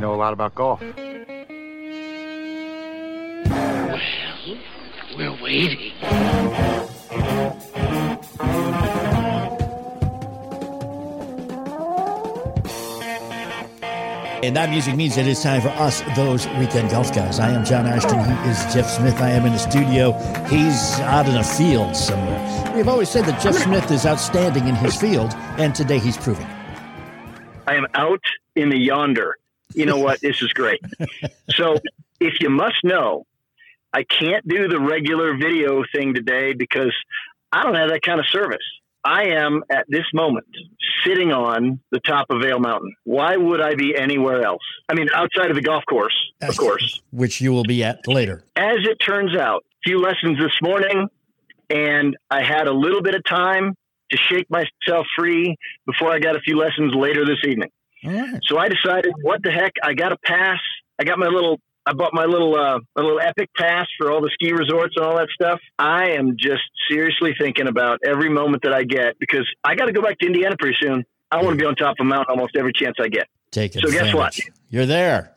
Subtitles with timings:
[0.00, 0.80] know a lot about golf.
[0.80, 0.94] Well,
[5.16, 5.92] we're waiting.
[14.40, 17.40] And that music means it is time for us, those weekend golf guys.
[17.40, 18.18] I am John Ashton.
[18.20, 19.20] He is Jeff Smith.
[19.20, 20.12] I am in the studio.
[20.48, 22.72] He's out in a field somewhere.
[22.74, 26.46] We've always said that Jeff Smith is outstanding in his field, and today he's proving
[26.46, 26.57] it.
[27.68, 28.22] I am out
[28.56, 29.36] in the yonder.
[29.74, 30.20] You know what?
[30.22, 30.80] this is great.
[31.50, 31.76] So,
[32.18, 33.26] if you must know,
[33.92, 36.94] I can't do the regular video thing today because
[37.52, 38.64] I don't have that kind of service.
[39.04, 40.46] I am at this moment
[41.04, 42.94] sitting on the top of Vail Mountain.
[43.04, 44.62] Why would I be anywhere else?
[44.88, 47.02] I mean, outside of the golf course, of course.
[47.10, 48.44] Which you will be at later.
[48.56, 51.08] As it turns out, a few lessons this morning,
[51.70, 53.74] and I had a little bit of time
[54.10, 57.70] to shake myself free before I got a few lessons later this evening.
[58.04, 58.40] Right.
[58.46, 59.72] So I decided, what the heck?
[59.82, 60.60] I got a pass.
[60.98, 61.60] I got my little.
[61.86, 65.06] I bought my little uh, my little epic pass for all the ski resorts and
[65.06, 65.58] all that stuff.
[65.78, 69.92] I am just seriously thinking about every moment that I get because I got to
[69.92, 71.04] go back to Indiana pretty soon.
[71.30, 73.26] I want to be on top of a mountain almost every chance I get.
[73.50, 73.82] Take it.
[73.82, 74.38] So guess what?
[74.68, 75.32] You're there.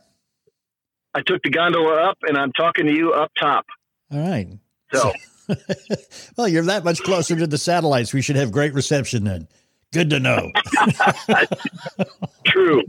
[1.14, 3.66] I took the gondola up, and I'm talking to you up top.
[4.12, 4.48] All right.
[4.94, 5.14] So
[6.38, 8.14] well, you're that much closer to the satellites.
[8.14, 9.48] We should have great reception then.
[9.92, 10.52] Good to know.
[12.46, 12.84] true,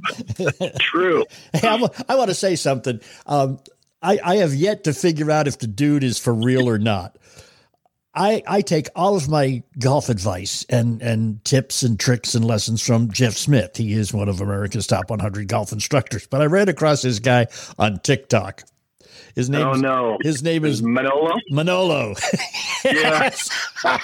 [0.78, 1.24] true.
[1.52, 3.00] Hey, I, wa- I want to say something.
[3.26, 3.58] Um,
[4.00, 7.18] I, I have yet to figure out if the dude is for real or not.
[8.14, 12.82] I, I take all of my golf advice and, and tips and tricks and lessons
[12.82, 13.76] from Jeff Smith.
[13.76, 16.26] He is one of America's top 100 golf instructors.
[16.26, 17.46] But I ran across this guy
[17.78, 18.64] on TikTok.
[19.34, 21.32] His name, Oh is- no, his name is Manolo.
[21.50, 22.14] Manolo.
[22.84, 23.30] Yeah.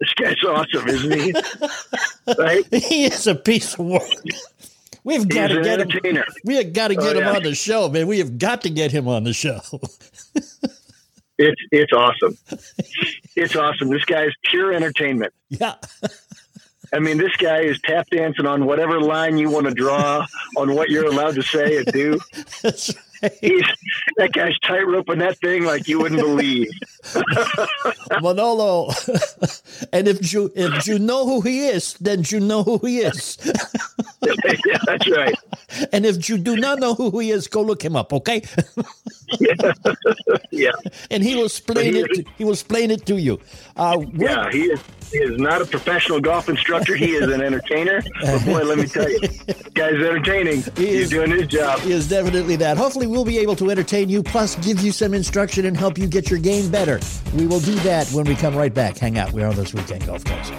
[0.00, 1.32] This guy's awesome, isn't he?
[2.38, 2.64] right?
[2.74, 4.02] he is a piece of work.
[5.04, 5.80] We've got He's to get
[6.16, 6.24] him.
[6.44, 7.36] We have got to Oh, get him yeah.
[7.36, 8.06] on the show, man.
[8.06, 9.60] We have got to get him on the show.
[11.38, 12.36] It's it's awesome.
[13.36, 13.88] It's awesome.
[13.88, 15.32] This guy's pure entertainment.
[15.48, 15.74] yeah.
[16.92, 20.24] I mean, this guy is tap dancing on whatever line you want to draw
[20.56, 22.20] on what you're allowed to say and do.
[23.24, 23.52] That's right.
[23.52, 23.64] He's
[24.16, 26.68] that guy's tightroping that thing like you wouldn't believe.
[28.22, 28.90] Manolo.
[29.92, 33.38] and if you if you know who he is, then you know who he is.
[34.22, 35.34] yeah, that's right.
[35.92, 38.42] and if you do not know who he is, go look him up, okay?
[40.50, 40.72] Yeah,
[41.10, 42.10] and he will explain He it.
[42.10, 43.40] is- He will explain it to you.
[43.76, 44.50] Uh, yeah.
[44.50, 44.80] He is
[45.14, 46.96] he is not a professional golf instructor.
[46.96, 48.02] He is an entertainer.
[48.20, 49.20] But boy, let me tell you,
[49.74, 50.62] guy's entertaining.
[50.76, 51.80] He He's is- doing his job.
[51.80, 52.76] He is definitely that.
[52.76, 56.06] Hopefully, we'll be able to entertain you, plus give you some instruction and help you
[56.06, 57.00] get your game better.
[57.36, 58.98] We will do that when we come right back.
[58.98, 59.32] Hang out.
[59.32, 60.50] We're on this weekend golf guys.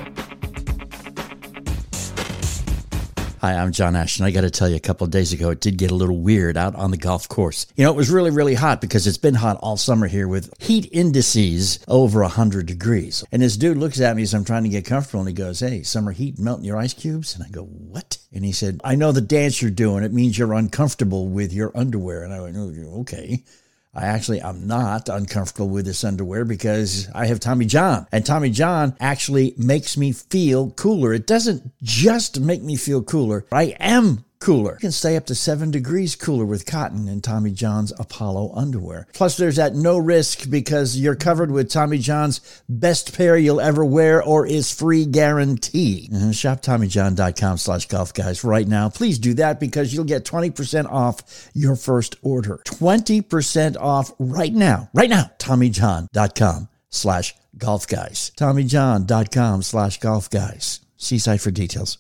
[3.45, 4.25] Hi, I'm John Ashton.
[4.25, 6.17] I got to tell you, a couple of days ago, it did get a little
[6.17, 7.67] weird out on the golf course.
[7.75, 10.51] You know, it was really, really hot because it's been hot all summer here with
[10.59, 13.23] heat indices over 100 degrees.
[13.31, 15.59] And this dude looks at me as I'm trying to get comfortable and he goes,
[15.59, 17.35] Hey, summer heat melting your ice cubes?
[17.35, 18.17] And I go, What?
[18.34, 20.03] And he said, I know the dance you're doing.
[20.03, 22.23] It means you're uncomfortable with your underwear.
[22.23, 23.44] And I went, oh, Okay.
[23.95, 28.07] I actually am not uncomfortable with this underwear because I have Tommy John.
[28.11, 31.13] And Tommy John actually makes me feel cooler.
[31.13, 33.45] It doesn't just make me feel cooler.
[33.51, 34.73] I am cooler.
[34.73, 39.07] You can stay up to seven degrees cooler with cotton in Tommy John's Apollo underwear.
[39.13, 43.84] Plus, there's at no risk because you're covered with Tommy John's best pair you'll ever
[43.85, 46.09] wear or is free guarantee.
[46.12, 46.34] Mhm.
[46.34, 48.90] Shop TommyJohn.com slash golf guys right now.
[48.90, 52.62] Please do that because you'll get 20% off your first order.
[52.66, 54.90] 20% off right now.
[54.94, 55.31] Right now.
[55.40, 58.31] TommyJohn.com slash golf guys.
[58.38, 60.79] TommyJohn.com slash golf guys.
[60.97, 61.97] See site for details.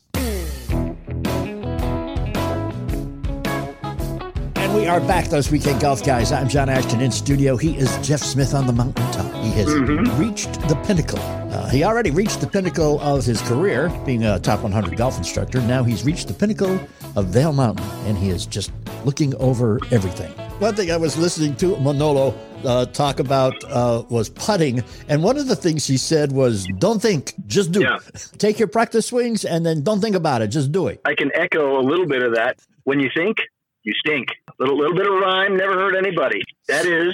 [4.75, 6.33] We are back, those weekend golf guys.
[6.33, 7.55] I'm John Ashton in studio.
[7.55, 9.33] He is Jeff Smith on the mountaintop.
[9.41, 9.73] He has
[10.19, 11.17] reached the pinnacle.
[11.17, 15.61] Uh, he already reached the pinnacle of his career, being a top 100 golf instructor.
[15.61, 16.77] Now he's reached the pinnacle
[17.15, 18.73] of Vail Mountain, and he is just
[19.05, 20.31] looking over everything.
[20.59, 25.37] One thing I was listening to Manolo uh, talk about uh, was putting, and one
[25.37, 27.81] of the things he said was, "Don't think, just do.
[27.81, 27.99] Yeah.
[28.39, 30.47] Take your practice swings, and then don't think about it.
[30.47, 32.59] Just do it." I can echo a little bit of that.
[32.83, 33.37] When you think,
[33.85, 34.27] you stink.
[34.59, 36.41] Little little bit of rhyme never hurt anybody.
[36.67, 37.13] That is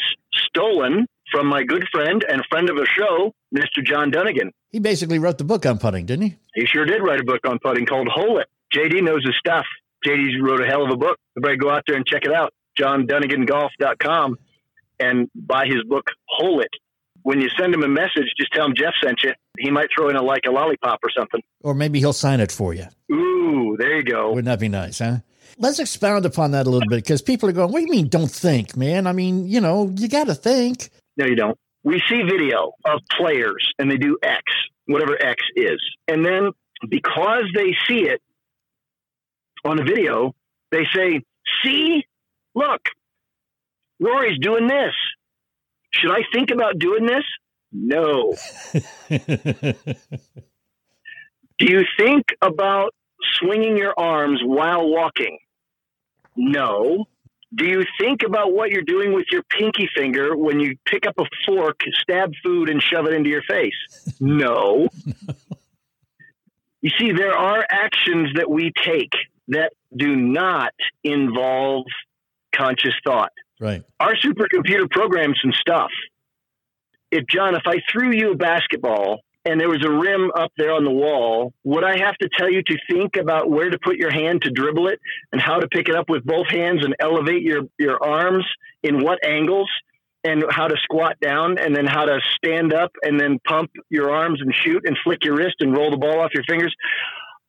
[0.49, 3.85] stolen from my good friend and friend of the show, Mr.
[3.85, 4.51] John Dunnigan.
[4.69, 6.35] He basically wrote the book on putting, didn't he?
[6.55, 8.47] He sure did write a book on putting called Hole It.
[8.75, 9.65] JD knows his stuff.
[10.05, 11.17] JD wrote a hell of a book.
[11.37, 12.53] Everybody go out there and check it out.
[12.79, 14.37] JohnDunniganGolf.com
[14.99, 16.69] and buy his book Hole It.
[17.23, 19.31] when you send him a message, just tell him Jeff sent you.
[19.59, 21.41] He might throw in a like a lollipop or something.
[21.61, 22.85] Or maybe he'll sign it for you.
[23.11, 24.29] Ooh, there you go.
[24.29, 25.17] Wouldn't that be nice, huh?
[25.57, 28.07] Let's expound upon that a little bit because people are going, What do you mean
[28.07, 29.07] don't think, man?
[29.07, 30.89] I mean, you know, you got to think.
[31.17, 31.57] No, you don't.
[31.83, 34.43] We see video of players and they do X,
[34.85, 35.81] whatever X is.
[36.07, 36.51] And then
[36.89, 38.21] because they see it
[39.65, 40.33] on a video,
[40.71, 41.21] they say,
[41.63, 42.03] See,
[42.55, 42.81] look,
[43.99, 44.93] Rory's doing this.
[45.93, 47.23] Should I think about doing this?
[47.71, 48.33] No.
[51.59, 52.93] Do you think about
[53.39, 55.37] swinging your arms while walking?
[56.35, 57.05] No.
[57.53, 61.15] Do you think about what you're doing with your pinky finger when you pick up
[61.19, 64.15] a fork, stab food, and shove it into your face?
[64.21, 64.87] No.
[66.81, 69.11] you see, there are actions that we take
[69.49, 70.73] that do not
[71.03, 71.85] involve
[72.55, 73.31] conscious thought.
[73.59, 73.83] Right.
[73.99, 75.91] Our supercomputer programs some stuff.
[77.11, 80.71] If John, if I threw you a basketball and there was a rim up there
[80.71, 83.97] on the wall, would I have to tell you to think about where to put
[83.97, 84.99] your hand to dribble it
[85.31, 88.45] and how to pick it up with both hands and elevate your, your arms
[88.83, 89.69] in what angles
[90.23, 94.11] and how to squat down and then how to stand up and then pump your
[94.11, 96.75] arms and shoot and flick your wrist and roll the ball off your fingers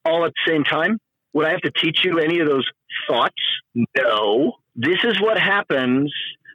[0.05, 0.99] all at the same time?
[1.35, 2.67] Would I have to teach you any of those
[3.09, 3.35] thoughts?
[3.97, 4.55] No.
[4.75, 6.13] This is what happens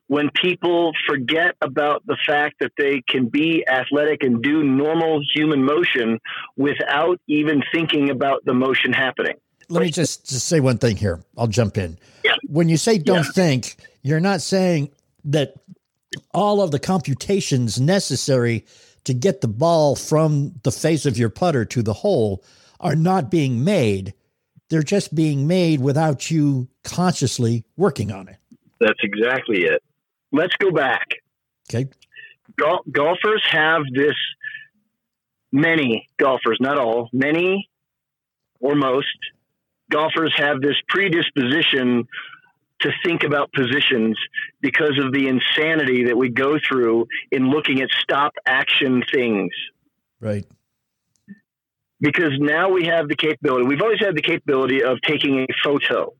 [0.08, 5.64] when people forget about the fact that they can be athletic and do normal human
[5.64, 6.20] motion
[6.56, 9.36] without even thinking about the motion happening.
[9.70, 11.22] Let me just, just say one thing here.
[11.38, 11.98] I'll jump in.
[12.24, 12.36] Yeah.
[12.48, 13.32] When you say don't Yeah.
[13.34, 14.92] think, you're not saying
[15.26, 15.56] that
[16.34, 18.66] all of the computations necessary
[19.04, 22.44] to get the ball from the face of your putter to the hole
[22.80, 24.14] are not being made.
[24.70, 28.38] They're just being made without you consciously working on it.
[28.80, 29.82] That's exactly it.
[30.32, 31.08] Let's go back.
[31.70, 31.90] Okay.
[32.58, 34.16] Gol- golfers have this,
[35.52, 37.70] many golfers, not all, many
[38.60, 39.08] or most
[39.92, 42.08] golfers have this predisposition
[42.82, 44.18] to think about positions
[44.62, 49.52] because of the insanity that we go through in looking at stop action things.
[50.20, 50.46] Right.
[52.00, 56.14] Because now we have the capability, we've always had the capability of taking a photo.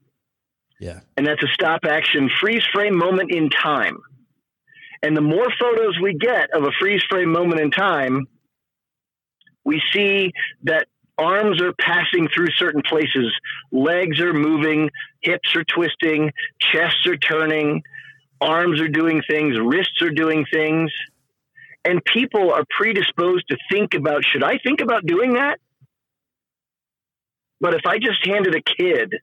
[0.80, 1.00] Yeah.
[1.16, 3.98] and that's a stop action freeze frame moment in time.
[5.02, 8.26] And the more photos we get of a freeze frame moment in time,
[9.64, 10.32] we see
[10.64, 10.86] that
[11.16, 13.32] arms are passing through certain places,
[13.70, 14.90] legs are moving,
[15.22, 17.82] hips are twisting, chests are turning,
[18.40, 20.92] arms are doing things, wrists are doing things.
[21.84, 25.58] And people are predisposed to think about should I think about doing that?
[27.60, 29.14] But if I just handed a kid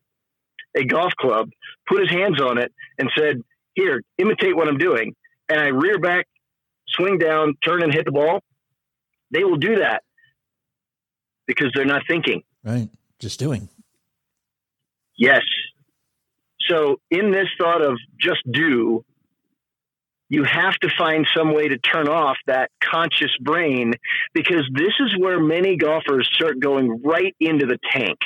[0.75, 1.49] a golf club,
[1.87, 3.41] put his hands on it, and said,
[3.73, 5.15] Here, imitate what I'm doing.
[5.49, 6.27] And I rear back,
[6.87, 8.41] swing down, turn and hit the ball.
[9.31, 10.03] They will do that
[11.47, 12.43] because they're not thinking.
[12.63, 12.89] Right.
[13.19, 13.69] Just doing.
[15.17, 15.43] Yes.
[16.67, 19.05] So, in this thought of just do,
[20.29, 23.93] you have to find some way to turn off that conscious brain
[24.33, 28.17] because this is where many golfers start going right into the tank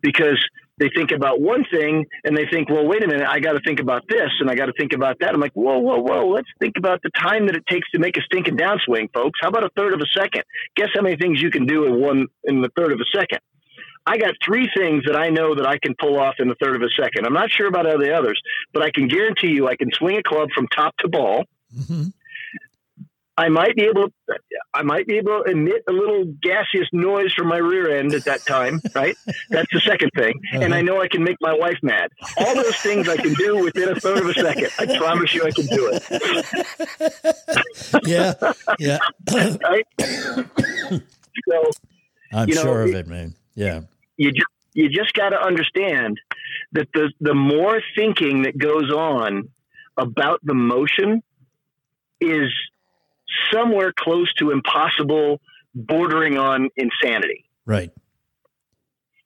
[0.00, 0.42] because
[0.78, 3.60] they think about one thing and they think, well, wait a minute, I got to
[3.60, 5.34] think about this and I got to think about that.
[5.34, 8.16] I'm like, whoa, whoa, whoa, let's think about the time that it takes to make
[8.16, 9.38] a stinking downswing, folks.
[9.42, 10.42] How about a third of a second?
[10.76, 13.40] Guess how many things you can do in one in the third of a second?
[14.06, 16.76] I got three things that I know that I can pull off in the third
[16.76, 17.26] of a second.
[17.26, 18.40] I'm not sure about all the others,
[18.72, 21.44] but I can guarantee you I can swing a club from top to ball.
[21.88, 22.04] hmm
[23.38, 24.12] I might be able
[24.74, 28.24] I might be able to emit a little gaseous noise from my rear end at
[28.24, 29.16] that time, right?
[29.48, 30.40] That's the second thing.
[30.52, 30.82] And I uh-huh.
[30.82, 32.10] know I can make my wife mad.
[32.36, 34.70] All those things I can do within a third of a second.
[34.80, 36.02] I promise you I can do it.
[38.06, 38.34] Yeah.
[38.78, 38.98] Yeah.
[39.32, 39.86] Right?
[41.48, 41.70] so
[42.32, 43.34] I'm You know, sure of it- it, man.
[43.54, 43.82] Yeah.
[44.16, 46.20] you just you just got to understand
[46.72, 49.48] that the the more thinking that goes on
[49.96, 51.22] about the motion
[52.20, 52.52] is
[53.52, 55.40] somewhere close to impossible,
[55.74, 57.44] bordering on insanity.
[57.66, 57.90] Right.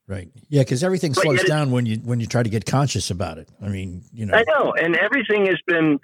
[0.06, 0.28] Right.
[0.48, 3.48] Yeah, because everything slows down when you when you try to get conscious about it.
[3.62, 4.34] I mean, you know.
[4.34, 6.00] I know, and everything has been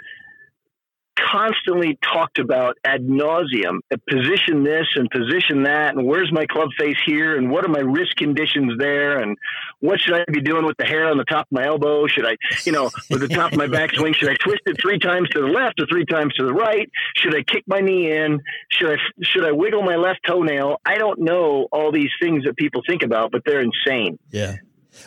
[1.30, 3.80] constantly talked about ad nauseum.
[4.08, 7.80] Position this and position that, and where's my club face here, and what are my
[7.80, 9.36] wrist conditions there, and
[9.80, 12.06] what should I be doing with the hair on the top of my elbow?
[12.06, 14.98] Should I, you know, with the top of my backswing, should I twist it three
[14.98, 16.88] times to the left or three times to the right?
[17.16, 18.40] Should I kick my knee in?
[18.70, 20.80] Should I should I wiggle my left toenail?
[20.84, 24.18] I don't know all these things that people think about, but they're insane.
[24.30, 24.56] Yeah.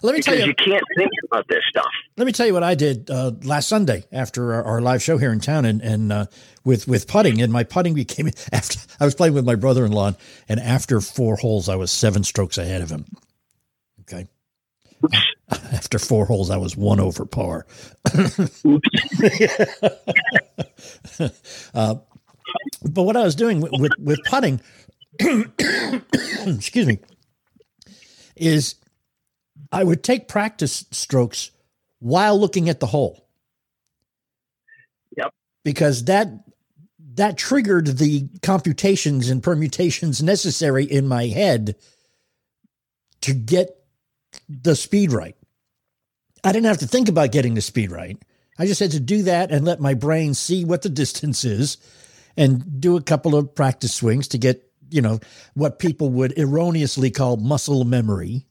[0.02, 1.92] Let me tell because you, you can't think about this stuff.
[2.18, 5.18] let me tell you what I did uh, last Sunday after our, our live show
[5.18, 6.26] here in town, and and uh,
[6.64, 9.92] with with putting, and my putting became after I was playing with my brother in
[9.92, 10.14] law,
[10.48, 13.06] and after four holes, I was seven strokes ahead of him.
[14.02, 14.28] Okay.
[15.74, 17.66] After four holes, I was one over par.
[21.74, 21.96] uh,
[22.84, 24.62] but what I was doing with with, with putting,
[25.20, 27.00] excuse me,
[28.36, 28.76] is
[29.72, 31.52] I would take practice strokes
[32.00, 33.28] while looking at the hole.
[35.18, 35.34] Yep.
[35.64, 36.30] Because that
[37.16, 41.76] that triggered the computations and permutations necessary in my head
[43.22, 43.70] to get
[44.48, 45.36] the speed right.
[46.44, 48.18] I didn't have to think about getting the speed right.
[48.58, 51.78] I just had to do that and let my brain see what the distance is
[52.38, 55.20] and do a couple of practice swings to get, you know,
[55.54, 58.46] what people would erroneously call muscle memory.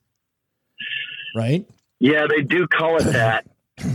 [1.35, 1.69] Right?
[1.99, 3.47] Yeah, they do call it that.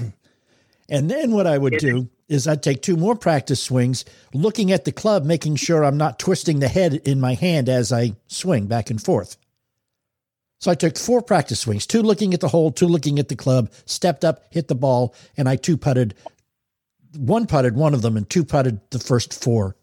[0.90, 4.86] And then what I would do is I'd take two more practice swings, looking at
[4.86, 8.68] the club, making sure I'm not twisting the head in my hand as I swing
[8.68, 9.38] back and forth.
[10.60, 13.36] So I took four practice swings, two looking at the hole, two looking at the
[13.36, 16.16] club, stepped up, hit the ball, and I two putted,
[17.16, 19.76] one putted one of them, and two putted the first four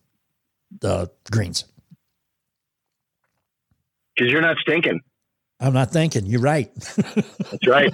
[0.83, 1.65] uh, greens.
[4.15, 5.01] Because you're not stinking.
[5.63, 6.27] I'm not thinking.
[6.27, 6.75] You're right.
[6.75, 7.93] That's right.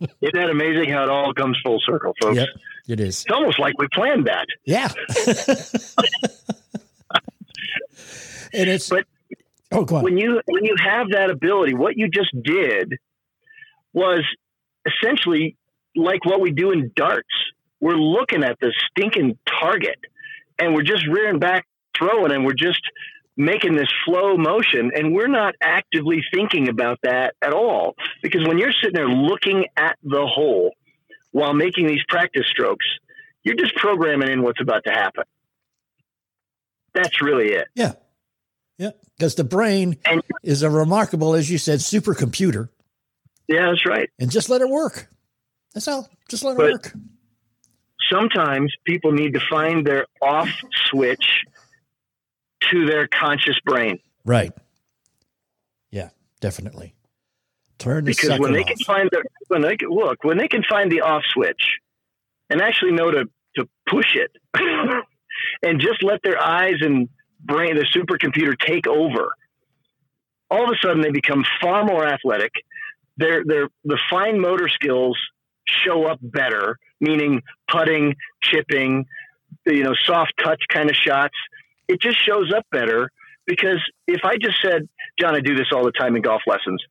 [0.00, 2.36] Isn't that amazing how it all comes full circle, folks?
[2.36, 2.48] yep,
[2.88, 3.22] it is.
[3.24, 4.46] It's almost like we planned that.
[4.64, 4.88] Yeah.
[8.54, 9.04] and it's But
[9.72, 10.04] oh, go on.
[10.04, 12.94] when you when you have that ability, what you just did
[13.92, 14.24] was
[14.86, 15.56] essentially
[15.94, 17.28] like what we do in darts.
[17.80, 19.98] We're looking at the stinking target,
[20.58, 22.80] and we're just rearing back, throwing, and we're just
[23.36, 27.94] making this slow motion, and we're not actively thinking about that at all.
[28.22, 30.74] Because when you're sitting there looking at the hole
[31.32, 32.86] while making these practice strokes,
[33.42, 35.24] you're just programming in what's about to happen.
[36.94, 37.66] That's really it.
[37.74, 37.92] Yeah.
[38.78, 38.90] Yeah.
[39.18, 42.68] Because the brain And is a remarkable, as you said, supercomputer.
[43.48, 44.08] yeah, that's right.
[44.18, 45.08] And just let it work.
[45.74, 46.08] That's all.
[46.28, 46.92] Just let it But- work.
[48.10, 50.48] sometimes people need to find their off
[50.88, 51.42] switch
[52.70, 54.52] to their conscious brain Right.
[55.90, 56.94] Yeah, definitely.
[57.78, 58.68] Turn the because when they off.
[58.68, 61.78] can find the when they can look when they can find the off switch
[62.48, 64.30] and actually know to to push it
[65.62, 67.08] and just let their eyes and
[67.40, 69.34] brain the supercomputer take over
[70.50, 72.52] all of a sudden they become far more athletic
[73.16, 75.18] their their the fine motor skills
[75.66, 79.04] show up better meaning putting chipping
[79.66, 81.36] you know soft touch kind of shots
[81.88, 83.10] it just shows up better
[83.46, 84.88] because if i just said
[85.18, 86.82] john i do this all the time in golf lessons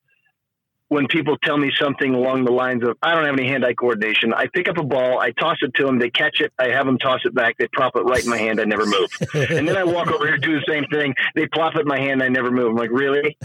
[0.89, 4.31] when people tell me something along the lines of i don't have any hand-eye coordination.
[4.33, 6.85] I pick up a ball i toss it to them they catch it i have
[6.85, 9.09] them toss it back they prop it right in my hand i never move.
[9.33, 11.99] And then i walk over here do the same thing they plop it in my
[11.99, 12.69] hand i never move.
[12.71, 13.37] I'm like really?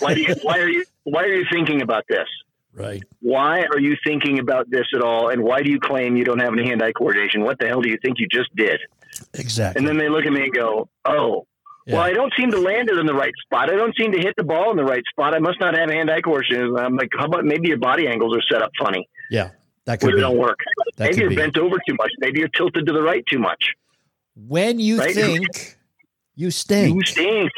[0.00, 2.28] Why, do you, why are you why are you thinking about this?
[2.74, 3.02] Right.
[3.20, 5.28] why are you thinking about this at all?
[5.28, 7.42] And why do you claim you don't have any hand-eye coordination?
[7.42, 8.80] What the hell do you think you just did
[9.34, 9.78] Exactly.
[9.78, 11.46] and then they look at me and go oh
[11.86, 11.94] Yeah.
[11.96, 14.18] well i don't seem to land it in the right spot i don't seem to
[14.18, 17.08] hit the ball in the right spot i must not have hand-eye coordination i'm like
[17.18, 19.50] how about maybe your body angles are set up funny yeah.
[19.86, 20.20] That could be.
[20.20, 20.58] don't work
[20.96, 21.36] That maybe you're be.
[21.36, 23.62] bent over too much maybe you're tilted to the right too much
[24.36, 25.14] When you Right?
[25.14, 25.76] think,
[26.36, 26.94] you stink.
[26.94, 27.50] you stink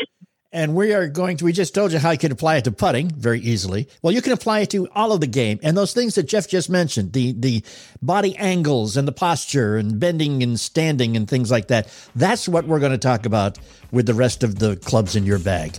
[0.55, 2.71] And we are going to, we just told you how you can apply it to
[2.71, 3.89] putting very easily.
[4.03, 6.47] Well, you can apply it to all of the game and those things that Jeff
[6.47, 7.65] just mentioned, the, the
[8.01, 11.89] body angles and the posture and bending and standing and things like that.
[12.15, 13.59] That's what we're going to talk about
[13.91, 15.77] with the rest of the clubs in your bag.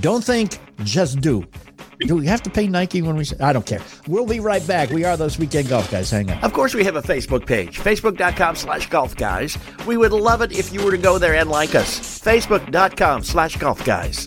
[0.00, 1.44] Don't think, just do.
[2.00, 3.80] Do we have to pay Nike when we I don't care.
[4.06, 4.90] We'll be right back.
[4.90, 6.10] We are those weekend golf guys.
[6.10, 6.38] Hang on.
[6.44, 9.56] Of course, we have a Facebook page, facebook.com slash golf guys.
[9.86, 12.20] We would love it if you were to go there and like us.
[12.20, 14.26] Facebook.com slash golf guys.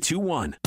[0.01, 0.57] 321.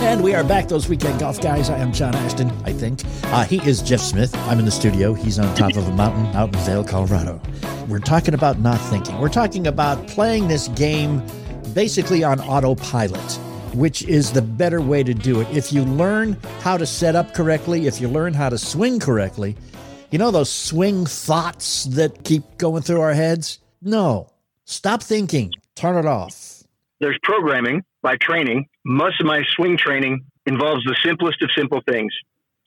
[0.00, 1.68] And we are back, those weekend golf guys.
[1.68, 3.02] I am John Ashton, I think.
[3.24, 4.34] Uh, he is Jeff Smith.
[4.48, 5.12] I'm in the studio.
[5.12, 7.40] He's on top of a mountain out in Vail, Colorado.
[7.88, 9.18] We're talking about not thinking.
[9.18, 11.22] We're talking about playing this game
[11.74, 13.32] basically on autopilot,
[13.74, 15.48] which is the better way to do it.
[15.54, 19.56] If you learn how to set up correctly, if you learn how to swing correctly,
[20.10, 23.58] you know those swing thoughts that keep going through our heads?
[23.82, 24.30] No.
[24.70, 25.50] Stop thinking.
[25.76, 26.62] Turn it off.
[27.00, 28.66] There's programming by training.
[28.84, 32.12] Most of my swing training involves the simplest of simple things.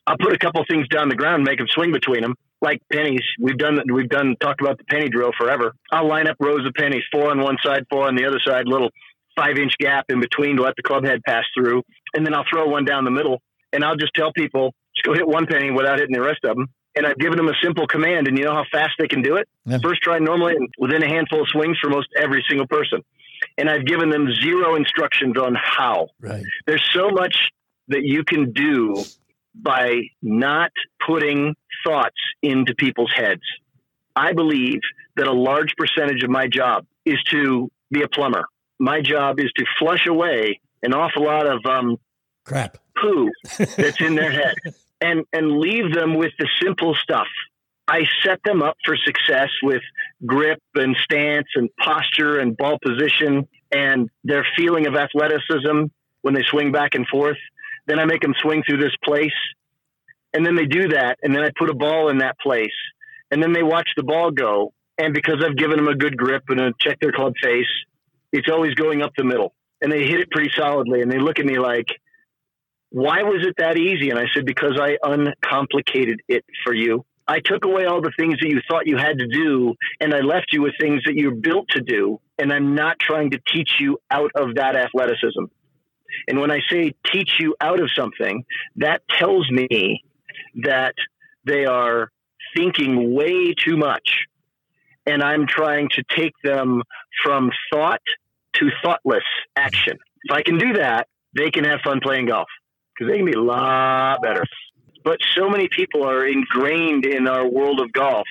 [0.07, 2.81] I'll put a couple things down the ground, and make them swing between them, like
[2.91, 3.21] pennies.
[3.39, 5.75] We've done we've done talked about the penny drill forever.
[5.91, 8.67] I'll line up rows of pennies, four on one side, four on the other side,
[8.67, 8.89] little
[9.35, 11.83] five inch gap in between to let the club head pass through,
[12.15, 13.43] and then I'll throw one down the middle,
[13.73, 16.55] and I'll just tell people just go hit one penny without hitting the rest of
[16.55, 16.65] them.
[16.95, 19.37] And I've given them a simple command, and you know how fast they can do
[19.37, 19.47] it.
[19.65, 19.77] Yeah.
[19.81, 23.01] First try normally, and within a handful of swings for most every single person.
[23.57, 26.43] And I've given them zero instructions on how Right.
[26.67, 27.35] there's so much
[27.87, 29.03] that you can do
[29.55, 30.71] by not
[31.05, 31.55] putting
[31.85, 33.41] thoughts into people's heads.
[34.15, 34.79] I believe
[35.15, 38.45] that a large percentage of my job is to be a plumber.
[38.79, 41.97] My job is to flush away an awful lot of um,
[42.45, 42.77] Crap.
[42.99, 43.29] poo
[43.77, 44.55] that's in their head
[45.01, 47.27] and and leave them with the simple stuff.
[47.87, 49.81] I set them up for success with
[50.25, 55.85] grip and stance and posture and ball position and their feeling of athleticism
[56.21, 57.37] when they swing back and forth.
[57.87, 59.33] Then I make them swing through this place.
[60.33, 61.17] And then they do that.
[61.21, 62.69] And then I put a ball in that place.
[63.31, 64.73] And then they watch the ball go.
[64.97, 67.65] And because I've given them a good grip and a check their club face,
[68.31, 69.53] it's always going up the middle.
[69.81, 71.01] And they hit it pretty solidly.
[71.01, 71.87] And they look at me like,
[72.91, 74.09] why was it that easy?
[74.09, 77.05] And I said, because I uncomplicated it for you.
[77.27, 80.19] I took away all the things that you thought you had to do, and I
[80.19, 82.19] left you with things that you're built to do.
[82.37, 85.45] And I'm not trying to teach you out of that athleticism.
[86.27, 88.43] And when I say teach you out of something,
[88.75, 90.03] that tells me
[90.63, 90.95] that
[91.45, 92.11] they are
[92.57, 94.25] thinking way too much.
[95.05, 96.83] And I'm trying to take them
[97.23, 98.01] from thought
[98.55, 99.23] to thoughtless
[99.55, 99.97] action.
[100.25, 102.49] If I can do that, they can have fun playing golf
[103.01, 104.43] because they can be a lot better.
[105.03, 108.27] But so many people are ingrained in our world of golf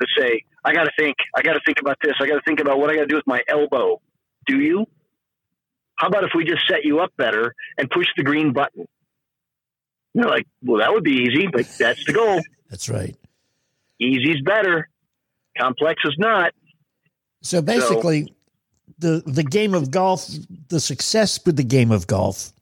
[0.00, 2.42] to say, I got to think, I got to think about this, I got to
[2.44, 4.00] think about what I got to do with my elbow.
[4.46, 4.86] Do you?
[5.96, 8.86] How about if we just set you up better and push the green button?
[10.14, 12.40] You're like, well, that would be easy, but that's the goal.
[12.68, 13.14] That's right.
[13.98, 14.88] Easy's better,
[15.58, 16.52] complex is not.
[17.42, 18.34] So basically,
[18.98, 20.26] the the game of golf,
[20.68, 22.54] the success with the game of golf.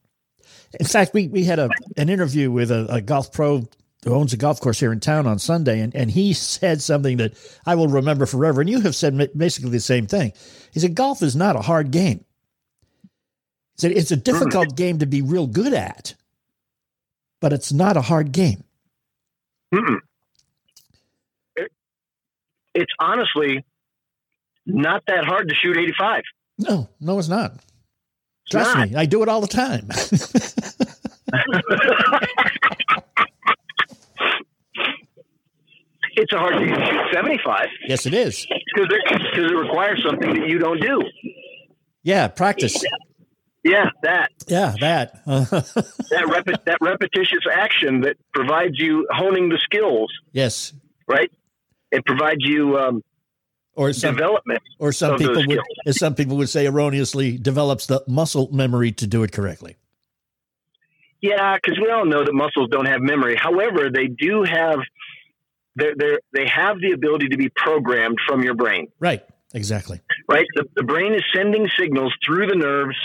[0.79, 3.69] In fact, we, we had a an interview with a, a golf pro
[4.05, 7.19] who owns a golf course here in town on Sunday, and, and he said something
[7.19, 7.35] that
[7.67, 8.61] I will remember forever.
[8.61, 10.33] And you have said basically the same thing.
[10.73, 12.25] He said, Golf is not a hard game.
[13.75, 14.75] He said, It's a difficult hmm.
[14.75, 16.15] game to be real good at,
[17.41, 18.65] but it's not a hard game.
[19.75, 19.99] Mm-mm.
[21.57, 21.71] It,
[22.75, 23.65] it's honestly
[24.67, 26.23] not that hard to shoot 85.
[26.59, 27.55] No, no, it's not.
[28.51, 28.91] Trust not.
[28.91, 29.89] me, I do it all the time.
[36.17, 38.47] it's a hard game to shoot 75 yes, it is.
[38.75, 41.03] because it, requires something that you don't do.
[42.03, 42.83] Yeah, practice.
[43.63, 45.23] Yeah, that Yeah, that.
[45.27, 50.73] that repi- that repetitious action that provides you honing the skills, yes.
[51.07, 51.31] right?
[51.93, 53.03] It provides you um,
[53.81, 54.61] Or some, development.
[54.79, 59.07] or some people would, as some people would say erroneously, develops the muscle memory to
[59.07, 59.77] do it correctly.
[61.23, 63.37] Yeah, because we all know that muscles don't have memory.
[63.37, 64.81] However, they do have
[65.77, 68.89] they they they have the ability to be programmed from your brain.
[68.99, 69.23] Right.
[69.55, 70.01] Exactly.
[70.29, 72.97] Right, the, the brain is sending signals through the nerves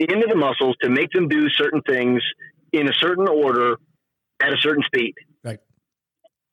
[0.00, 2.22] into the muscles to make them do certain things
[2.72, 3.76] in a certain order
[4.42, 5.14] at a certain speed.
[5.44, 5.60] Right.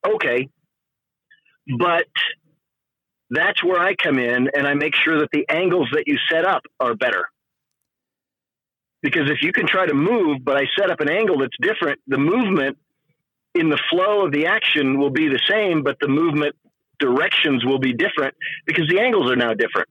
[0.06, 0.49] Okay,
[1.80, 2.06] but
[3.29, 6.45] that's where I come in and I make sure that the angles that you set
[6.45, 7.25] up are better.
[9.01, 11.99] Because if you can try to move, but I set up an angle that's different,
[12.07, 12.77] the movement
[13.53, 16.55] in the flow of the action will be the same, but the movement
[16.99, 18.33] directions will be different
[18.65, 19.89] because the angles are now different.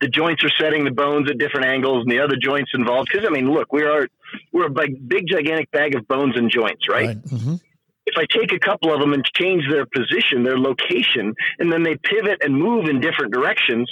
[0.00, 3.08] the joints are setting the bones at different angles and the other joints involved.
[3.10, 4.08] Because I mean, look, we are
[4.52, 7.06] we're a big, gigantic bag of bones and joints, right?
[7.06, 7.24] Right.
[7.24, 7.60] Mhm.
[8.06, 11.82] If I take a couple of them and change their position, their location, and then
[11.82, 13.90] they pivot and move in different directions,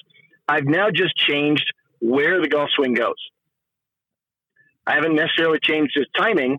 [0.49, 3.15] I've now just changed where the golf swing goes.
[4.87, 6.59] I haven't necessarily changed its timing,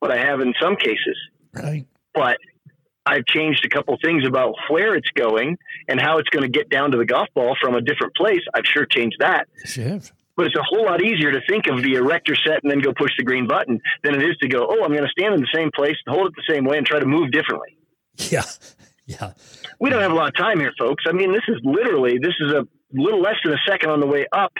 [0.00, 1.16] but I have in some cases.
[1.54, 1.86] Right.
[2.12, 2.38] But
[3.06, 5.56] I've changed a couple things about where it's going
[5.88, 8.42] and how it's going to get down to the golf ball from a different place.
[8.54, 9.48] I've sure changed that.
[9.76, 10.12] Yes.
[10.36, 12.92] But it's a whole lot easier to think of the erector set and then go
[12.94, 15.40] push the green button than it is to go, oh, I'm going to stand in
[15.40, 17.76] the same place, and hold it the same way, and try to move differently.
[18.16, 18.44] Yeah.
[19.04, 19.32] Yeah.
[19.80, 21.04] We don't have a lot of time here, folks.
[21.08, 24.06] I mean, this is literally this is a little less than a second on the
[24.06, 24.52] way up,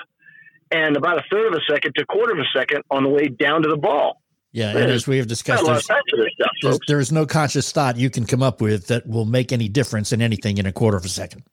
[0.71, 3.09] and about a third of a second to a quarter of a second on the
[3.09, 4.21] way down to the ball.
[4.53, 4.77] Yeah.
[4.77, 7.73] And as we have discussed, there's, of time for this stuff, there's, there's no conscious
[7.73, 10.73] thought you can come up with that will make any difference in anything in a
[10.73, 11.45] quarter of a second.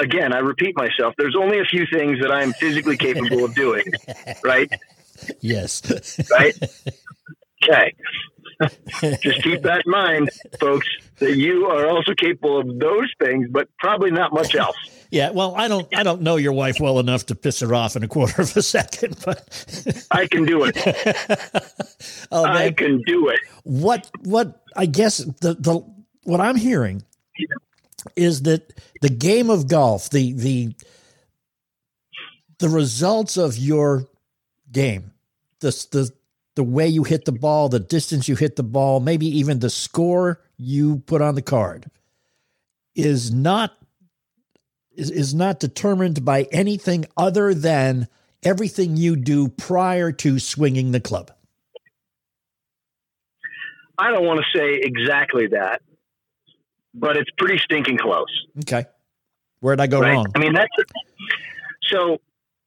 [0.00, 1.14] Again, I repeat myself.
[1.18, 3.84] There's only a few things that I'm physically capable of doing,
[4.44, 4.72] right?
[5.40, 5.82] Yes.
[6.30, 6.54] Right?
[7.62, 7.92] Okay.
[9.22, 13.68] Just keep that in mind, folks, that you are also capable of those things, but
[13.78, 14.76] probably not much else.
[15.12, 15.30] Yeah.
[15.30, 18.04] Well, I don't, I don't know your wife well enough to piss her off in
[18.04, 20.76] a quarter of a second, but I can do it.
[22.30, 23.40] oh I can do it.
[23.64, 25.84] what, what, I guess the, the,
[26.22, 27.02] what I'm hearing
[28.16, 30.74] is that the game of golf, the, the,
[32.58, 34.06] the results of your
[34.70, 35.12] game,
[35.60, 36.10] the, the,
[36.56, 39.70] the way you hit the ball, the distance you hit the ball, maybe even the
[39.70, 41.90] score you put on the card
[42.94, 43.76] is not
[44.92, 48.08] is, is not determined by anything other than
[48.42, 51.32] everything you do prior to swinging the club.
[53.98, 55.82] I don't want to say exactly that,
[56.94, 58.46] but it's pretty stinking close.
[58.60, 58.84] Okay.
[59.60, 60.14] Where'd I go right?
[60.14, 60.26] wrong?
[60.34, 60.70] I mean, that's
[61.88, 62.18] so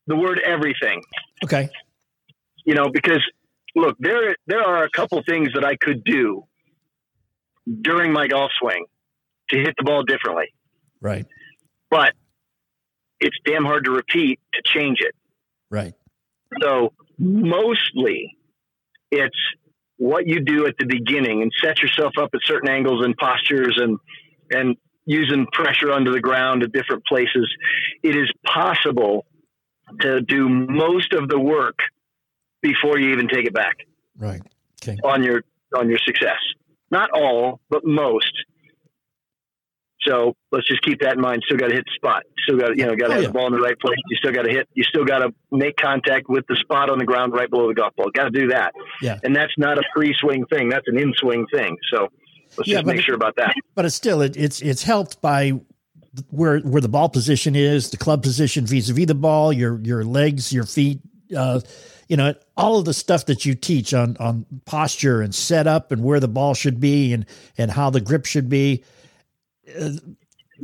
[0.08, 1.02] the word everything,
[1.44, 1.70] Okay.
[2.66, 3.22] you know, because
[3.76, 6.44] look, there there are a couple things that I could do
[7.82, 8.86] during my golf swing
[9.50, 10.54] to hit the ball differently,
[11.02, 11.26] Right.
[11.90, 12.14] but
[13.20, 15.16] it's damn hard to repeat to change it.
[15.70, 15.94] Right.
[16.62, 18.38] So mostly
[19.10, 19.36] it's
[19.98, 23.80] what you do at the beginning and set yourself up at certain angles and postures
[23.82, 23.98] and
[24.52, 24.76] and
[25.06, 27.50] using pressure under the ground at different places.
[28.04, 29.26] It is possible
[30.02, 31.78] to do most of the work
[32.62, 33.76] before you even take it back
[34.18, 34.42] Right.
[34.82, 34.98] Okay.
[35.04, 35.44] on your
[35.76, 36.40] on your success.
[36.92, 38.32] Not all, but most.
[40.06, 41.42] So let's just keep that in mind.
[41.46, 42.24] Still got to hit the spot.
[42.46, 43.28] Still got to, you know, got to Oh, have yeah.
[43.28, 43.98] the ball in the right place.
[44.10, 44.68] You still got to hit.
[44.74, 47.74] You still got to make contact with the spot on the ground right below the
[47.74, 48.10] golf ball.
[48.13, 48.74] Got to do that.
[49.02, 49.20] Yeah.
[49.24, 50.70] And that's not a free swing thing.
[50.70, 51.78] That's an in swing thing.
[51.94, 52.08] So
[52.58, 53.54] let's Yeah, just make it- sure about that.
[53.76, 55.54] But it's still it, it's it's helped by
[56.30, 60.54] where where the ball position is, the club position vis-a-vis the ball, your your legs,
[60.54, 61.00] your feet,
[61.36, 61.60] uh,
[62.08, 66.04] you know, all of the stuff that you teach on on posture and setup and
[66.04, 67.26] where the ball should be and
[67.58, 68.84] and how the grip should be.
[69.80, 69.91] Uh,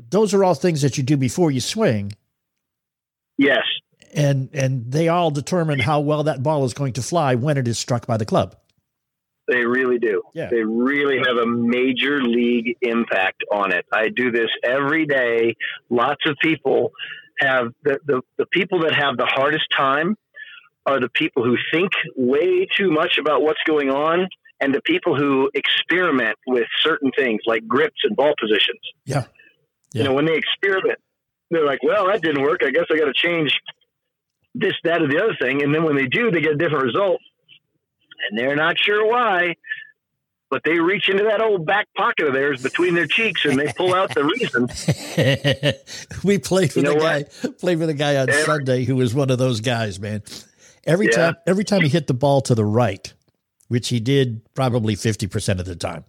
[0.09, 2.13] those are all things that you do before you swing,
[3.37, 3.63] Yes.
[4.13, 7.67] and and they all determine how well that ball is going to fly when it
[7.67, 8.55] is struck by the club.
[9.47, 10.21] They really do.
[10.35, 10.49] Yeah.
[10.51, 13.83] They really have a major league impact on it.
[13.91, 15.55] I do this every day.
[15.89, 16.91] Lots of people
[17.39, 20.15] have the, the, the people that have the hardest time
[20.85, 24.27] are the people who think way too much about what's going on
[24.61, 28.79] and the people who experiment with certain things like grips and ball positions.
[29.05, 29.25] Yeah.
[29.93, 30.99] You know, when they experiment,
[31.49, 32.59] they're like, well, that didn't work.
[32.63, 33.57] I guess I got to change
[34.53, 35.63] this, that, or the other thing.
[35.63, 37.19] And then when they do, they get a different result
[38.29, 39.55] and they're not sure why,
[40.51, 43.71] but they reach into that old back pocket of theirs between their cheeks and they
[43.73, 44.67] pull out the reason.
[46.23, 47.23] we played with You know a guy
[47.59, 50.21] played with a guy on Every- Sunday who was one of those guys, man.
[50.85, 51.11] Every Yeah.
[51.11, 53.11] time every time he hit the ball to the right,
[53.69, 56.03] which he did probably 50% of the time.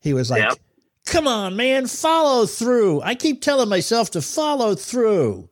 [0.00, 0.58] He was like, Yep.
[1.06, 5.48] "Come on, man, follow through." I keep telling myself to follow through.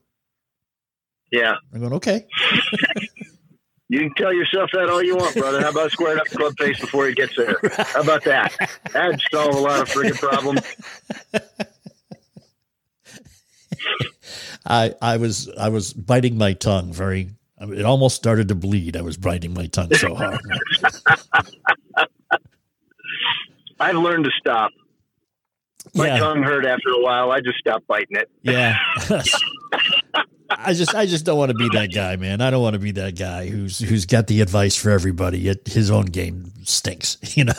[1.31, 1.57] Yeah.
[1.75, 2.27] I'm going, "Okay."
[3.89, 5.61] You can tell yourself that all you want, brother.
[5.61, 7.59] How about squaring up the club face before he gets there?
[7.77, 8.51] How about that?
[8.91, 10.63] That'd solve a lot of freaking problems.
[14.65, 17.33] I I was I was biting my tongue very
[17.71, 18.97] it almost started to bleed.
[18.97, 20.41] I was biting my tongue so hard.
[23.81, 24.71] I've learned to stop.
[25.95, 26.19] My yeah.
[26.19, 27.33] tongue hurt after a while.
[27.33, 28.31] I just stopped biting it.
[28.43, 28.79] Yeah.
[30.51, 32.41] I just I just don't want to be that guy, man.
[32.41, 35.39] I don't want to be that guy who's who's got the advice for everybody.
[35.39, 37.53] Yet his own game stinks, you know.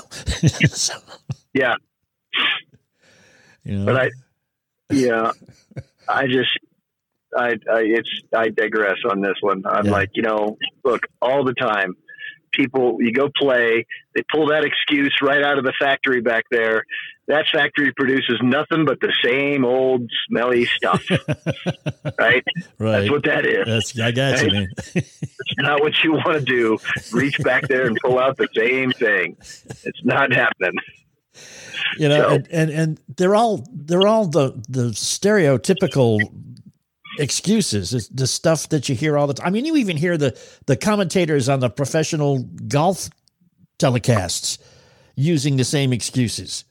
[0.69, 0.93] So,
[1.53, 1.75] Yeah.
[3.63, 3.85] you know.
[3.85, 4.09] But I,
[4.91, 5.31] yeah,
[6.07, 6.49] I just,
[7.38, 9.63] I, I it's I digress on this one.
[9.65, 9.91] I'm Yeah.
[9.91, 11.96] like, you know, look, all the time,
[12.52, 16.84] people you go play, they pull that excuse right out of the factory back there.
[17.28, 21.04] That factory produces nothing but the same old smelly stuff,
[22.19, 22.43] right?
[22.80, 23.00] Right.
[23.00, 23.65] That's what that is.
[23.65, 24.67] That's, I got you, man.
[24.93, 26.78] It's not what you want to do.
[27.13, 29.38] Reach back there and pull out the same thing.
[29.39, 30.74] It's not happening.
[31.98, 36.19] you know, So- and, and and they're all they're all the the stereotypical
[37.19, 37.93] excuses.
[37.93, 39.47] It's the stuff that you hear all the time.
[39.47, 43.10] I mean, you even hear the the commentators on the professional golf
[43.80, 44.58] telecasts
[45.15, 46.65] using the same excuses.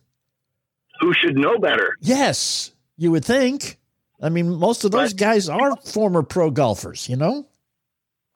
[1.01, 1.97] Who should know better?
[2.01, 3.79] Yes, you would think.
[4.21, 7.47] I mean, most of those But- guys are former pro golfers, you know?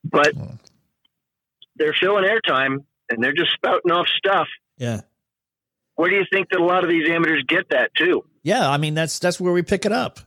[0.03, 0.57] But hmm.
[1.77, 4.49] they're filling airtime and they're just spouting off stuff.
[4.79, 5.03] Yeah.
[5.95, 8.25] Where do you think that a lot of these amateurs get that too?
[8.42, 10.21] Yeah, I mean that's that's where we pick it up.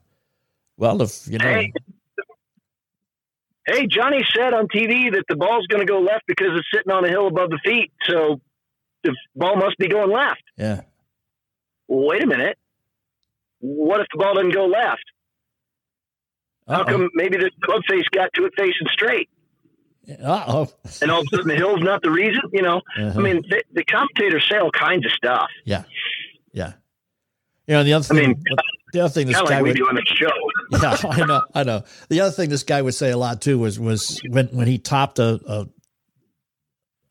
[0.80, 1.74] Well, if you know Hey,
[3.68, 6.92] hey, Johnny said on TV that the ball's going to go left because it's sitting
[6.92, 8.39] on a hill above the feet, so
[9.04, 10.42] the ball must be going left.
[10.58, 10.82] Yeah.
[11.89, 12.58] Wait a minute.
[13.60, 15.04] What if the ball doesn't go left?
[16.68, 16.86] How Uh-oh.
[16.86, 19.28] come maybe the club face got to it facing straight,
[20.08, 20.70] Uh-oh.
[21.02, 22.42] and all of a sudden the hill's not the reason?
[22.54, 23.20] You know, Uh-huh.
[23.20, 25.50] I mean, the, the commentators say all kinds of stuff.
[25.65, 25.84] Yeah.
[26.54, 26.74] Yeah.
[27.69, 28.43] You know, the other thing, I mean,
[28.93, 30.32] the other thing this guy like would on the show.
[30.82, 31.84] yeah, I know, I know.
[32.10, 34.79] The other thing this guy would say a lot too was was when when he
[34.79, 35.67] topped a a,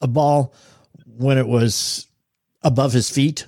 [0.01, 0.53] a ball
[1.17, 2.09] when it was
[2.63, 3.47] above his feet.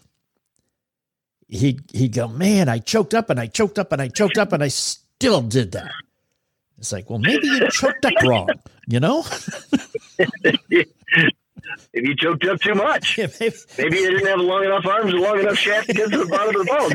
[1.48, 4.52] He'd he'd go, man, I choked up and I choked up and I choked up
[4.52, 5.90] and I still did that.
[6.78, 8.50] It's like, well, maybe you choked up wrong,
[8.86, 9.24] you know?
[11.92, 15.12] If you choked up too much, Yeah, maybe- maybe you didn't have long enough arms
[15.12, 16.88] and long enough shaft to get to the bottom of the ball,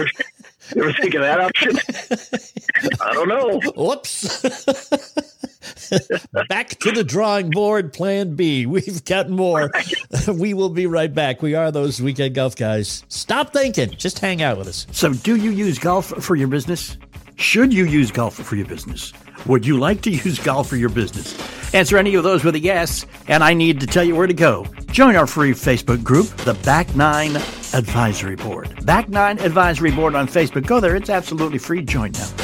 [0.00, 0.10] dude.
[0.74, 1.76] You ever think of that option?
[3.02, 3.60] I don't know.
[3.76, 4.40] Whoops.
[6.48, 8.64] back to the drawing board, plan B.
[8.64, 9.70] We've got more.
[10.26, 11.42] we will be right back.
[11.42, 13.04] We are those weekend golf guys.
[13.08, 13.90] Stop thinking.
[13.90, 14.86] Just hang out with us.
[14.90, 16.96] So, do you use golf for your business?
[17.36, 19.12] Should you use golf for your business?
[19.44, 21.34] Would you like to use golf for your business?
[21.74, 24.32] Answer any of those with a yes, and I need to tell you where to
[24.32, 24.64] go.
[24.92, 27.34] Join our free Facebook group, the Back Nine
[27.74, 28.86] Advisory Board.
[28.86, 30.68] Back Nine Advisory Board on Facebook.
[30.68, 31.82] Go there, it's absolutely free.
[31.82, 32.43] Join now.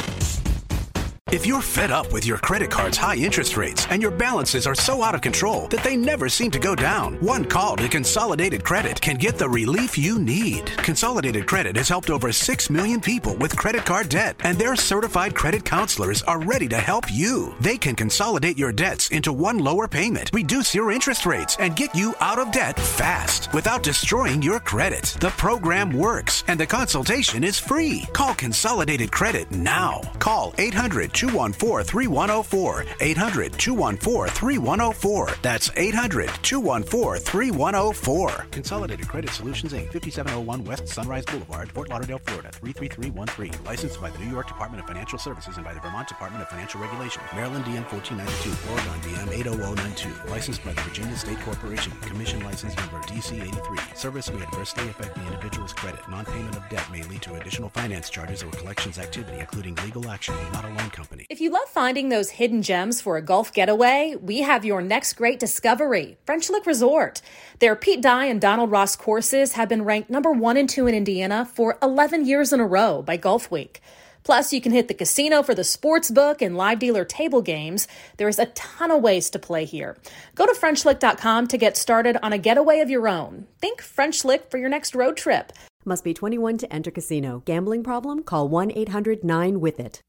[1.31, 4.75] If you're fed up with your credit card's high interest rates and your balances are
[4.75, 8.65] so out of control that they never seem to go down, one call to Consolidated
[8.65, 10.65] Credit can get the relief you need.
[10.79, 15.33] Consolidated Credit has helped over 6 million people with credit card debt, and their certified
[15.33, 17.55] credit counselors are ready to help you.
[17.61, 21.95] They can consolidate your debts into one lower payment, reduce your interest rates, and get
[21.95, 25.15] you out of debt fast without destroying your credit.
[25.21, 28.05] The program works, and the consultation is free.
[28.11, 30.01] Call Consolidated Credit now.
[30.19, 32.85] Call 800 214 3104.
[32.99, 35.29] 800 214 3104.
[35.43, 38.29] That's 800 214 3104.
[38.49, 43.53] Consolidated Credit Solutions Inc., 5701 West Sunrise Boulevard, Fort Lauderdale, Florida, 33313.
[43.65, 46.49] Licensed by the New York Department of Financial Services and by the Vermont Department of
[46.49, 47.21] Financial Regulation.
[47.35, 50.31] Maryland DM 1492, Oregon DM 80092.
[50.31, 51.91] Licensed by the Virginia State Corporation.
[52.01, 53.77] Commission license number DC 83.
[53.93, 56.01] Service may adversely affect the individual's credit.
[56.09, 60.33] Non-payment of debt may lead to additional finance charges or collections activity, including legal action,
[60.51, 61.10] not a loan company.
[61.29, 65.13] If you love finding those hidden gems for a golf getaway, we have your next
[65.13, 67.21] great discovery, French Lick Resort.
[67.59, 70.95] Their Pete Dye and Donald Ross courses have been ranked number one and two in
[70.95, 73.81] Indiana for 11 years in a row by Golf Week.
[74.23, 77.87] Plus, you can hit the casino for the sports book and live dealer table games.
[78.17, 79.97] There's a ton of ways to play here.
[80.35, 83.47] Go to FrenchLick.com to get started on a getaway of your own.
[83.59, 85.51] Think French Lick for your next road trip.
[85.85, 87.41] Must be 21 to enter casino.
[87.45, 88.21] Gambling problem?
[88.21, 90.01] Call 1 800 9 with it.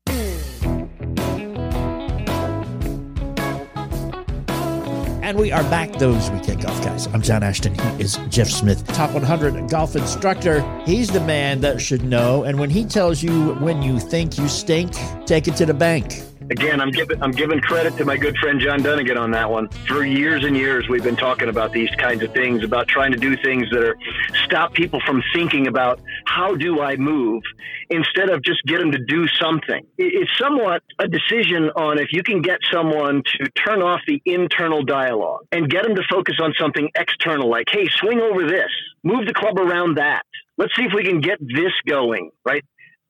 [5.22, 7.06] And we are back, those weekend golf guys.
[7.06, 7.76] I'm John Ashton.
[7.76, 10.62] He is Jeff Smith, top 100 golf instructor.
[10.84, 12.42] He's the man that should know.
[12.42, 14.92] And when he tells you when you think you stink,
[15.24, 16.22] take it to the bank.
[16.52, 19.70] Again, I'm giving I'm giving credit to my good friend John Dunnigan on that one.
[19.88, 23.16] For years and years, we've been talking about these kinds of things, about trying to
[23.16, 23.96] do things that are
[24.44, 27.42] stop people from thinking about how do I move,
[27.88, 29.86] instead of just get them to do something.
[29.96, 34.82] It's somewhat a decision on if you can get someone to turn off the internal
[34.84, 38.68] dialogue and get them to focus on something external, like, hey, swing over this,
[39.02, 40.24] move the club around that.
[40.58, 42.62] Let's see if we can get this going, right?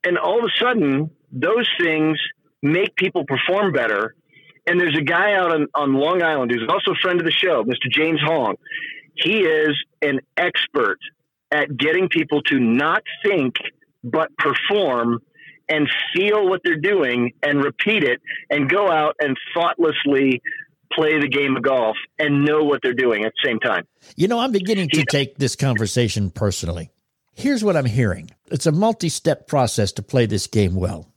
[0.05, 2.21] And all of a sudden, those things
[2.63, 4.15] make people perform better.
[4.67, 7.33] And there's a guy out on, on Long Island who's also a friend of the
[7.33, 7.91] show, Mr.
[7.91, 8.55] James Hong.
[9.15, 10.99] He is an expert
[11.51, 13.57] at getting people to not think
[14.05, 15.21] but perform
[15.69, 18.21] and feel what they're doing and repeat it
[18.51, 20.43] and go out and thoughtlessly
[20.93, 23.87] play the game of golf and know what they're doing at the same time.
[24.17, 26.91] You know, I'm beginning to take this conversation personally.
[27.35, 31.12] Here's what I'm hearing it's a multi step process to play this game well.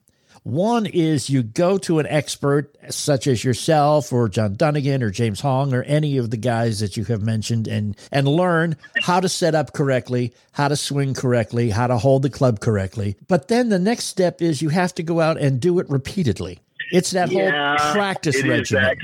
[0.45, 5.41] One is you go to an expert such as yourself or John Dunnigan or James
[5.41, 9.27] Hong or any of the guys that you have mentioned and and learn how to
[9.27, 13.17] set up correctly, how to swing correctly, how to hold the club correctly.
[13.27, 16.59] But then the next step is you have to go out and do it repeatedly.
[16.91, 18.97] It's that Yeah, whole practice regimen.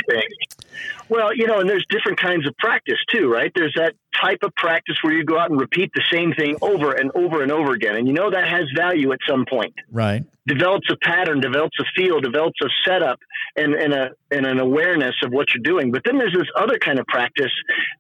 [1.12, 3.52] Well, you know, and there's different kinds of practice too, right?
[3.54, 6.94] There's that type of practice where you go out and repeat the same thing over
[6.94, 7.98] and over and over again.
[7.98, 9.74] And you know that has value at some point.
[9.92, 10.24] Right.
[10.48, 13.20] Develops a pattern, develops a feel, develops a setup
[13.56, 15.92] and, and a and an awareness of what you're doing.
[15.92, 17.52] But then there's this other kind of practice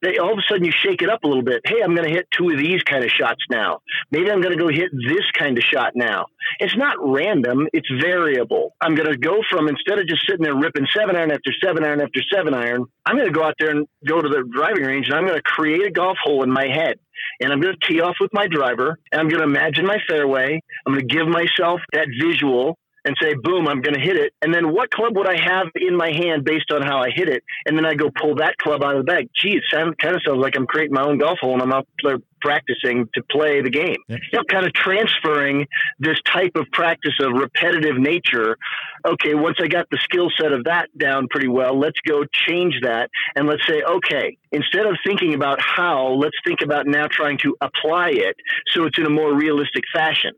[0.02, 1.62] that all of a sudden you shake it up a little bit.
[1.65, 3.80] Hey, I'm gonna hit two of these kind of shots now.
[4.10, 6.28] Maybe I'm gonna go hit this kind of shot now.
[6.60, 8.74] It's not random, it's variable.
[8.82, 12.02] I'm gonna go from instead of just sitting there ripping seven iron after seven iron
[12.02, 15.15] after seven iron, I'm gonna go out there and go to the driving range and
[15.15, 16.97] I'm gonna create a golf hole in my head.
[17.39, 19.97] And I'm going to tee off with my driver and I'm going to imagine my
[20.07, 20.59] fairway.
[20.85, 24.33] I'm going to give myself that visual and say, boom, I'm going to hit it.
[24.41, 27.29] And then what club would I have in my hand based on how I hit
[27.29, 27.43] it?
[27.65, 29.29] And then I go pull that club out of the bag.
[29.35, 31.73] Gee, it sound, kind of sounds like I'm creating my own golf hole and I'm
[31.73, 33.97] out there practicing to play the game.
[34.07, 35.67] You know, kind of transferring
[35.99, 38.57] this type of practice of repetitive nature.
[39.05, 42.75] Okay, once I got the skill set of that down pretty well, let's go change
[42.83, 47.37] that and let's say, okay, instead of thinking about how, let's think about now trying
[47.39, 48.35] to apply it
[48.73, 50.31] so it's in a more realistic fashion.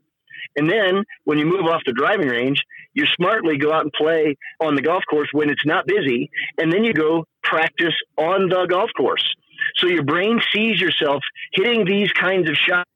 [0.56, 2.62] And then when you move off the driving range,
[2.94, 6.30] you smartly go out and play on the golf course when it's not busy.
[6.58, 9.24] And then you go practice on the golf course.
[9.76, 12.90] So your brain sees yourself hitting these kinds of shots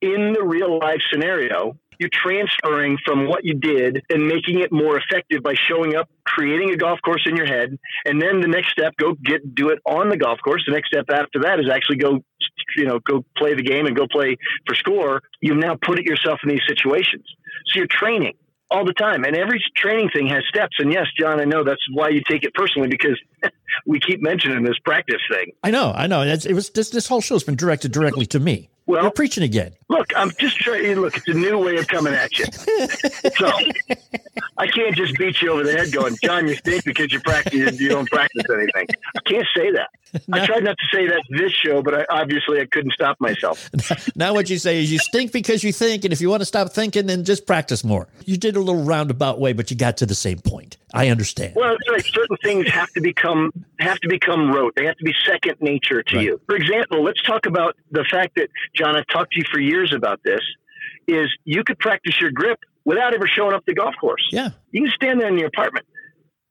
[0.00, 1.76] in the real life scenario.
[1.98, 6.70] You're transferring from what you did and making it more effective by showing up, creating
[6.70, 7.78] a golf course in your head.
[8.04, 10.62] And then the next step, go get, do it on the golf course.
[10.66, 12.24] The next step after that is actually go,
[12.76, 15.22] you know, go play the game and go play for score.
[15.40, 17.24] You've now put it yourself in these situations.
[17.66, 18.34] So you're training
[18.70, 19.24] all the time.
[19.24, 20.76] And every training thing has steps.
[20.78, 23.18] And yes, John, I know that's why you take it personally because
[23.86, 25.52] we keep mentioning this practice thing.
[25.62, 26.22] I know, I know.
[26.22, 28.68] It's, it was this this whole show's been directed directly to me.
[28.86, 29.72] Well, You're preaching again.
[29.88, 30.96] Look, I'm just trying.
[31.00, 32.44] Look, it's a new way of coming at you.
[33.38, 33.50] So
[34.58, 37.80] I can't just beat you over the head, going, "John, you stink because you practice.
[37.80, 39.88] You don't practice anything." I can't say that.
[40.32, 43.68] I tried not to say that this show, but I, obviously I couldn't stop myself.
[44.16, 46.44] Now what you say is you stink because you think, and if you want to
[46.46, 48.06] stop thinking, then just practice more.
[48.24, 50.76] You did a little roundabout way, but you got to the same point.
[50.92, 51.54] I understand.
[51.56, 54.74] Well, it's like certain things have to become have to become rote.
[54.76, 56.24] They have to be second nature to Right.
[56.26, 56.40] you.
[56.46, 59.92] For example, let's talk about the fact that John, I've talked to you for years
[59.94, 60.40] about this.
[61.06, 64.26] Is you could practice your grip without ever showing up the golf course.
[64.32, 64.50] Yeah.
[64.70, 65.86] You can stand there in your apartment.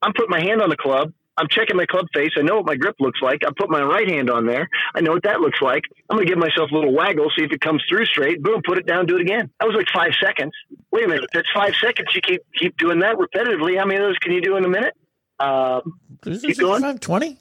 [0.01, 1.13] I'm putting my hand on the club.
[1.37, 2.31] I'm checking my club face.
[2.37, 3.41] I know what my grip looks like.
[3.45, 4.69] I put my right hand on there.
[4.93, 5.83] I know what that looks like.
[6.09, 8.43] I'm going to give myself a little waggle, see if it comes through straight.
[8.43, 9.49] Boom, put it down, do it again.
[9.59, 10.51] That was like five seconds.
[10.91, 11.25] Wait a minute.
[11.33, 12.09] That's five seconds.
[12.13, 13.79] You keep keep doing that repetitively.
[13.79, 14.93] How many of those can you do in a minute?
[15.39, 15.81] Uh,
[16.23, 16.99] keep going.
[16.99, 17.37] 20?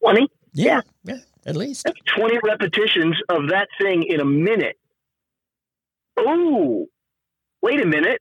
[0.00, 0.28] 20.
[0.52, 0.82] Yeah.
[1.04, 1.16] Yeah.
[1.46, 1.84] At least.
[1.84, 4.76] That's 20 repetitions of that thing in a minute.
[6.18, 6.86] Oh,
[7.62, 8.20] wait a minute.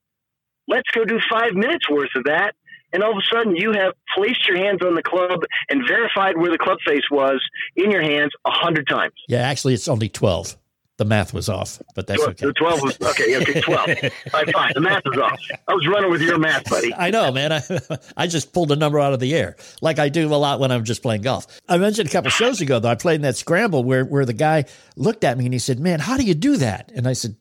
[0.68, 2.54] Let's go do five minutes worth of that.
[2.92, 6.38] And all of a sudden, you have placed your hands on the club and verified
[6.38, 7.42] where the club face was
[7.76, 9.14] in your hands a hundred times.
[9.28, 10.58] Yeah, actually, it's only 12.
[10.98, 12.46] The math was off, but that's okay.
[12.46, 13.80] The 12 was, okay, okay, 12.
[13.90, 13.94] All
[14.34, 14.72] right, fine.
[14.76, 15.40] The math is off.
[15.68, 16.94] I was running with your math, buddy.
[16.94, 17.52] I know, man.
[17.52, 17.62] I,
[18.18, 20.72] I just pulled a number out of the air, like I do a lot when
[20.72, 21.48] I'm just playing golf.
[21.68, 22.90] I mentioned a couple shows ago though.
[22.90, 25.80] I played in that scramble where where the guy looked at me and he said,
[25.80, 27.36] "Man, how do you do that?" And I said,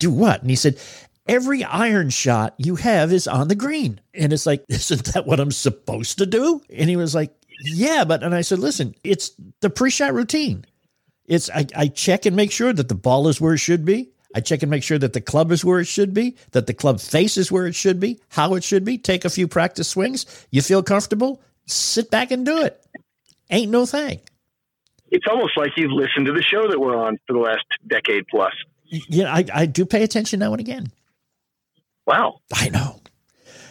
[0.00, 0.76] "Do what?" And he said,
[1.28, 5.38] "Every iron shot you have is on the green." And it's like, "Isn't that what
[5.38, 7.32] I'm supposed to do?" And he was like,
[7.62, 9.30] "Yeah, but." And I said, "Listen, it's
[9.60, 10.64] the pre-shot routine.
[11.28, 14.10] It's I, I check and make sure that the ball is where it should be."
[14.34, 16.74] I check and make sure that the club is where it should be, that the
[16.74, 18.98] club face is where it should be, how it should be.
[18.98, 20.26] Take a few practice swings.
[20.50, 22.84] You feel comfortable, sit back and do it.
[23.50, 24.20] Ain't no thing.
[25.10, 28.26] It's almost like you've listened to the show that we're on for the last decade
[28.28, 28.52] plus.
[28.84, 30.92] Yeah, I, I do pay attention now and again.
[32.06, 32.40] Wow.
[32.54, 33.00] I know.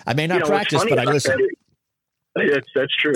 [0.08, 1.38] I may not You know, practice, but I listen.
[1.38, 1.56] that
[2.42, 3.14] is- That's, true.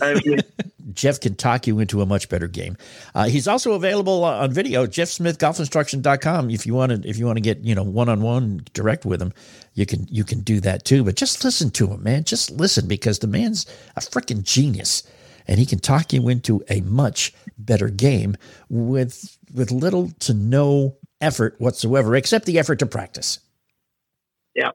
[0.00, 0.38] I mean,
[0.92, 2.76] Jeff can talk you into a much better game.
[3.14, 6.50] Uh, he's also available on video, jeffsmithgolfinstruction.com.
[6.50, 9.32] If you want to, if you want to get, you know, one-on-one direct with him,
[9.74, 11.04] you can, you can do that too.
[11.04, 12.24] But just listen to him, man.
[12.24, 15.02] Just listen because the man's a freaking genius
[15.48, 18.36] and he can talk you into a much better game
[18.68, 23.38] with, with little to no effort whatsoever, except the effort to practice.
[24.54, 24.70] Yeah.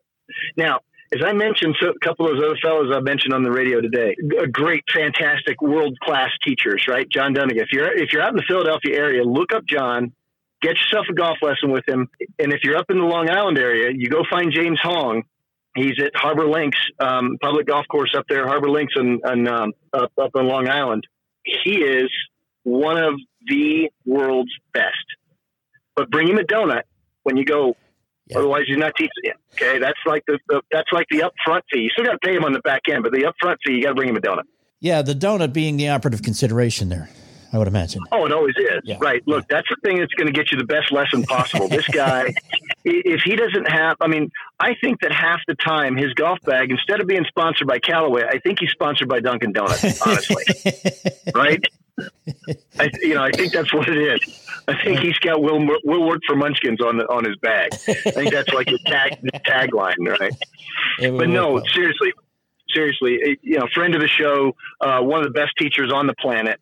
[0.58, 0.80] Now,
[1.14, 3.80] as I mentioned, so a couple of those other fellows I mentioned on the radio
[3.80, 7.08] today, a great, fantastic, world class teachers, right?
[7.10, 7.64] John Dunnigan.
[7.64, 10.14] If you're if you're out in the Philadelphia area, look up John,
[10.62, 13.58] get yourself a golf lesson with him, and if you're up in the Long Island
[13.58, 15.24] area, you go find James Hong.
[15.76, 20.12] He's at Harbor Links um, public golf course up there, Harbor Links, and, um, up
[20.22, 21.08] up on Long Island.
[21.44, 22.10] He is
[22.64, 23.14] one of
[23.46, 24.96] the world's best.
[25.96, 26.84] But bring him a donut
[27.24, 27.76] when you go
[28.36, 29.36] Otherwise, he's not teaching him.
[29.54, 31.82] Okay, that's like the, the, that's like the upfront fee.
[31.82, 33.84] You still got to pay him on the back end, but the upfront fee, you
[33.84, 34.44] got to bring him a donut.
[34.80, 37.10] Yeah, the donut being the operative consideration there.
[37.54, 38.02] I would imagine.
[38.12, 38.82] Oh, it always is.
[38.84, 38.98] Yeah.
[39.00, 39.26] Right.
[39.26, 41.70] Look, that's the thing that's going to get you the best lesson possible.
[41.70, 42.34] this guy,
[42.86, 46.72] if he doesn't have, I mean, I think that half the time his golf bag,
[46.72, 50.02] instead of being sponsored by Callaway, I think he's sponsored by Dunkin' Donuts.
[50.02, 50.44] Honestly,
[51.34, 51.64] right?
[52.80, 54.40] I, you know, I think that's what it is.
[54.68, 57.74] I think he's got "Will will work for Munchkins" on on his bag.
[57.74, 60.34] I think that's like a tag tagline, right?
[61.00, 61.64] But no, well.
[61.74, 62.14] seriously,
[62.74, 66.14] seriously, you know, friend of the show, uh, one of the best teachers on the
[66.20, 66.60] planet,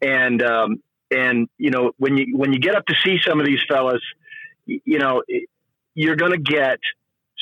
[0.00, 3.46] and um, and you know, when you when you get up to see some of
[3.46, 4.02] these fellas,
[4.66, 5.22] you know,
[5.94, 6.78] you're going to get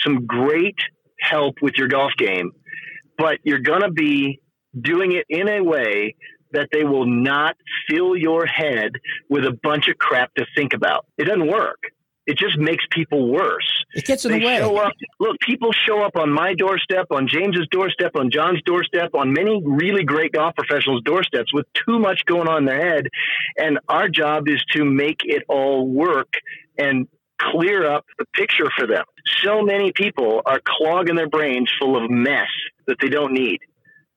[0.05, 0.77] some great
[1.21, 2.53] help with your golf game,
[3.17, 4.41] but you're going to be
[4.79, 6.15] doing it in a way
[6.53, 7.57] that they will not
[7.89, 8.93] fill your head
[9.29, 11.07] with a bunch of crap to think about.
[11.19, 11.79] It doesn't work.
[12.27, 13.85] It just makes people worse.
[13.93, 14.59] It gets in they the way.
[14.59, 19.11] Show up, look, people show up on my doorstep, on James's doorstep, on John's doorstep,
[19.15, 23.09] on many really great golf professionals' doorsteps with too much going on in their head.
[23.59, 26.33] And our job is to make it all work
[26.79, 27.09] and
[27.41, 29.05] clear up the picture for them.
[29.43, 32.49] So many people are clogging their brains full of mess
[32.87, 33.59] that they don't need.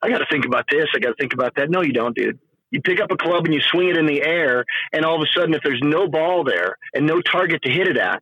[0.03, 0.85] I got to think about this.
[0.93, 1.69] I got to think about that.
[1.69, 2.37] No, you don't, dude.
[2.71, 5.21] You pick up a club and you swing it in the air, and all of
[5.21, 8.21] a sudden, if there's no ball there and no target to hit it at,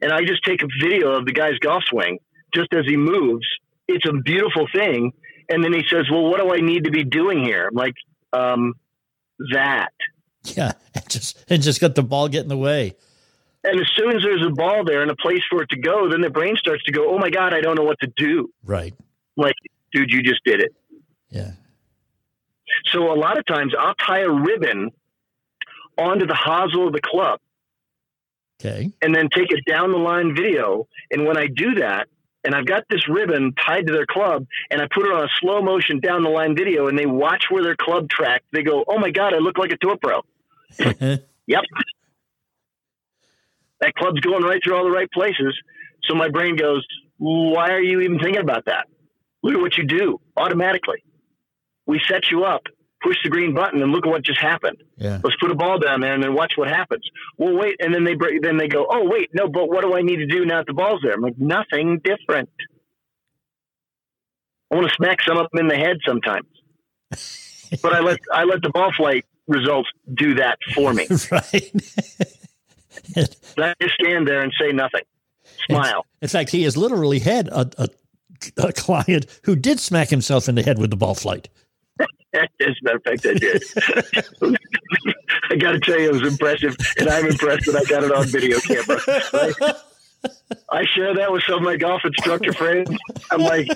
[0.00, 2.18] and I just take a video of the guy's golf swing
[2.54, 3.46] just as he moves,
[3.86, 5.12] it's a beautiful thing.
[5.48, 7.94] And then he says, "Well, what do I need to be doing here?" I'm like,
[8.32, 8.74] um,
[9.52, 9.92] that.
[10.44, 12.94] Yeah, and just and just got the ball get in the way.
[13.64, 16.08] And as soon as there's a ball there and a place for it to go,
[16.08, 18.50] then the brain starts to go, "Oh my god, I don't know what to do."
[18.64, 18.94] Right.
[19.36, 19.54] Like,
[19.92, 20.74] dude, you just did it.
[21.32, 21.52] Yeah.
[22.92, 24.90] So a lot of times I'll tie a ribbon
[25.98, 27.40] onto the hosel of the club.
[28.60, 28.92] Okay.
[29.02, 30.86] And then take a down the line video.
[31.10, 32.06] And when I do that,
[32.44, 35.28] and I've got this ribbon tied to their club, and I put it on a
[35.40, 38.84] slow motion down the line video, and they watch where their club tracked, they go,
[38.86, 40.22] "Oh my god, I look like a tour pro."
[41.46, 41.62] yep.
[43.80, 45.56] That club's going right through all the right places.
[46.04, 46.84] So my brain goes,
[47.18, 48.88] "Why are you even thinking about that?
[49.42, 51.04] Look at what you do automatically."
[51.92, 52.62] We set you up,
[53.02, 54.82] push the green button, and look at what just happened.
[54.96, 55.20] Yeah.
[55.22, 57.04] Let's put a ball down there and then watch what happens.
[57.36, 59.94] Well, wait, and then they break, then they go, oh wait, no, but what do
[59.94, 61.12] I need to do now that the ball's there?
[61.12, 62.48] I'm like, nothing different.
[64.70, 66.46] I want to smack some of them in the head sometimes,
[67.82, 71.06] but I let I let the ball flight results do that for me.
[71.30, 71.72] right.
[73.58, 75.02] I just stand there and say nothing,
[75.66, 76.06] smile.
[76.22, 77.88] In fact, he has literally had a, a,
[78.56, 81.50] a client who did smack himself in the head with the ball flight.
[82.34, 83.62] As a matter of fact, I did.
[85.50, 88.12] I got to tell you, it was impressive, and I'm impressed that I got it
[88.12, 88.98] on video camera.
[89.06, 89.74] I,
[90.70, 92.90] I share that with some of my golf instructor friends.
[93.30, 93.68] I'm like,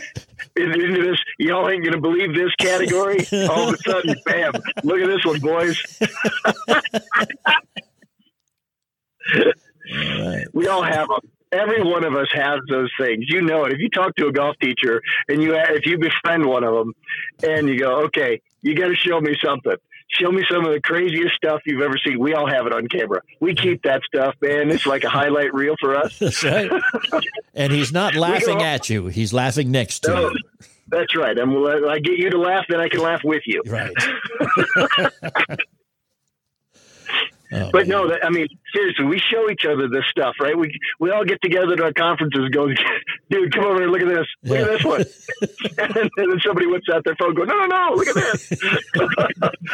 [0.57, 3.27] into this, y'all ain't gonna believe this category.
[3.51, 4.53] All of a sudden, bam!
[4.85, 5.83] Look at this one, boys.
[6.69, 6.77] all
[10.31, 10.47] right.
[10.55, 13.25] We all have them every one of us has those things.
[13.29, 13.73] You know it.
[13.73, 16.93] If you talk to a golf teacher and you if you befriend one of them,
[17.43, 19.77] and you go, okay, you got to show me something.
[20.09, 22.19] Show me some of the craziest stuff you've ever seen.
[22.19, 23.23] We all have it on camera.
[23.41, 24.71] We keep that stuff, man.
[24.71, 26.19] It's like a highlight reel for us.
[26.19, 26.71] That's right.
[27.55, 29.07] and he's not laughing at you.
[29.07, 30.37] He's laughing next to no, you.
[30.89, 31.39] That's right.
[31.39, 31.51] I'm,
[31.89, 33.63] I get you to laugh, then I can laugh with you.
[33.67, 33.95] Right.
[37.53, 40.59] Oh, but no, that, I mean, seriously, we show each other this stuff, right?
[40.59, 42.67] We we all get together at our conferences and go,
[43.31, 44.27] dude, come over and look at this.
[44.43, 44.65] Look yeah.
[44.65, 45.05] at this one.
[45.97, 48.53] and then somebody whips out their phone go, no, no, no, look at this.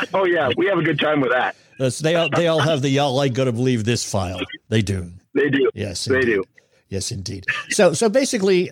[0.15, 1.57] oh, yeah, we have a good time with that.
[1.79, 4.41] That's, they, all, they all have the y'all ain't going to believe this file.
[4.69, 5.11] They do.
[5.35, 5.71] They do.
[5.75, 6.23] Yes, indeed.
[6.23, 6.45] they do.
[6.89, 7.47] Yes, indeed.
[7.71, 8.71] So, so basically,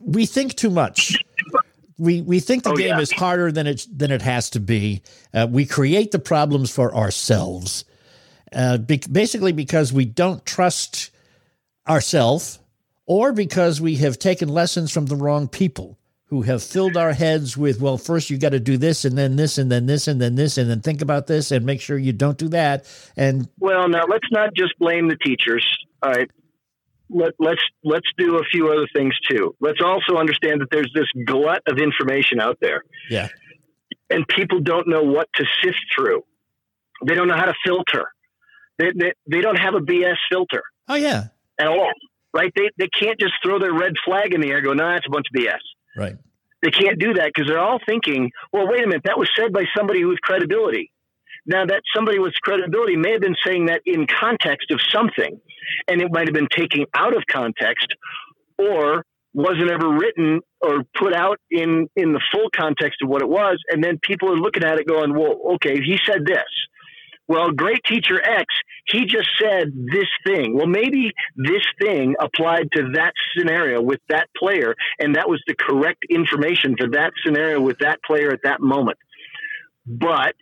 [0.00, 1.16] we think too much.
[1.98, 3.00] We, we think the oh, game yeah.
[3.00, 5.02] is harder than it than it has to be.
[5.32, 7.84] Uh, we create the problems for ourselves
[8.54, 11.10] uh, be- basically because we don't trust
[11.88, 12.58] ourselves
[13.12, 15.98] or because we have taken lessons from the wrong people
[16.28, 19.36] who have filled our heads with, well, first you got to do this and then
[19.36, 21.98] this and then this and then this and then think about this and make sure
[21.98, 22.86] you don't do that.
[23.14, 25.62] And well, now let's not just blame the teachers.
[26.02, 26.30] All right.
[27.10, 29.54] let, let's let's do a few other things too.
[29.60, 32.82] Let's also understand that there's this glut of information out there.
[33.10, 33.28] Yeah.
[34.08, 36.24] And people don't know what to sift through.
[37.06, 38.10] They don't know how to filter.
[38.78, 40.62] They, they, they don't have a BS filter.
[40.88, 41.24] Oh yeah.
[41.58, 41.92] At all.
[42.34, 42.52] Right?
[42.54, 45.06] They they can't just throw their red flag in the air and go, no, that's
[45.06, 45.58] a bunch of BS.
[45.96, 46.16] Right.
[46.62, 49.52] They can't do that because they're all thinking, well, wait a minute, that was said
[49.52, 50.92] by somebody with credibility.
[51.44, 55.40] Now, that somebody with credibility may have been saying that in context of something,
[55.88, 57.88] and it might have been taken out of context,
[58.58, 59.04] or
[59.34, 63.58] wasn't ever written or put out in in the full context of what it was,
[63.70, 66.44] and then people are looking at it going, "Well, okay, he said this."
[67.28, 68.46] Well, great teacher X,
[68.88, 70.56] he just said this thing.
[70.56, 75.54] Well, maybe this thing applied to that scenario with that player, and that was the
[75.54, 78.98] correct information for that scenario with that player at that moment.
[79.86, 80.34] But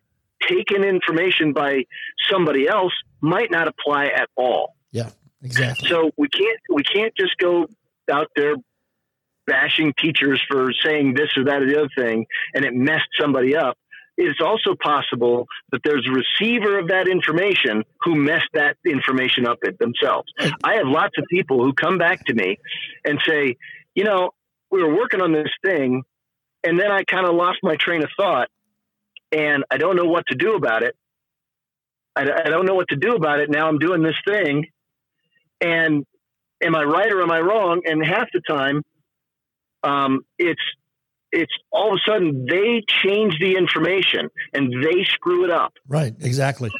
[0.48, 1.84] taken information by
[2.30, 4.74] somebody else might not apply at all.
[4.90, 5.10] Yeah,
[5.42, 5.88] exactly.
[5.88, 7.66] So we can't we can't just go
[8.10, 8.54] out there
[9.46, 13.56] bashing teachers for saying this or that or the other thing and it messed somebody
[13.56, 13.76] up.
[14.22, 19.58] It's also possible that there's a receiver of that information who messed that information up
[19.78, 20.28] themselves.
[20.62, 22.58] I have lots of people who come back to me
[23.04, 23.56] and say,
[23.94, 24.30] you know,
[24.70, 26.02] we were working on this thing
[26.62, 28.48] and then I kind of lost my train of thought
[29.32, 30.94] and I don't know what to do about it.
[32.16, 33.50] I, I, don't know what to do about it.
[33.50, 34.66] Now I'm doing this thing,
[35.60, 36.04] and
[36.62, 37.82] am I right or am I wrong?
[37.84, 38.82] And half the time,
[39.84, 40.60] um, it's
[41.32, 45.74] it's all of a sudden they change the information and they screw it up.
[45.88, 46.14] Right.
[46.20, 46.70] Exactly.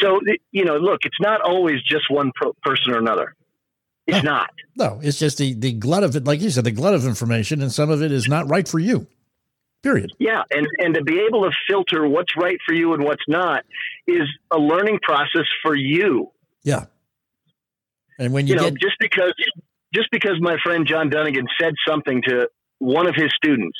[0.00, 0.20] So
[0.52, 3.34] you know, look, it's not always just one pro- person or another.
[4.06, 4.30] It's no.
[4.30, 4.50] not.
[4.76, 7.60] No, it's just the the glut of it, like you said, the glut of information,
[7.60, 9.06] and some of it is not right for you.
[9.82, 10.12] Period.
[10.18, 13.64] Yeah, and and to be able to filter what's right for you and what's not
[14.06, 16.30] is a learning process for you.
[16.62, 16.86] Yeah.
[18.18, 19.32] And when you, you get know, just because
[19.94, 22.48] just because my friend John Dunnigan said something to
[22.80, 23.78] one of his students,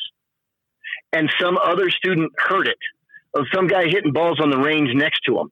[1.12, 2.78] and some other student heard it
[3.34, 5.50] of some guy hitting balls on the range next to him,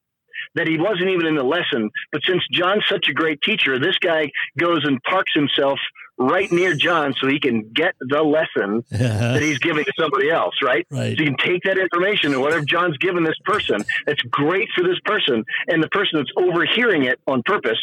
[0.55, 1.91] that he wasn't even in the lesson.
[2.13, 5.79] But since John's such a great teacher, this guy goes and parks himself
[6.19, 9.33] right near John so he can get the lesson uh-huh.
[9.35, 10.87] that he's giving to somebody else, right?
[10.91, 11.17] Right.
[11.17, 14.83] So you can take that information and whatever John's given this person, it's great for
[14.83, 15.45] this person.
[15.69, 17.79] And the person that's overhearing it on purpose,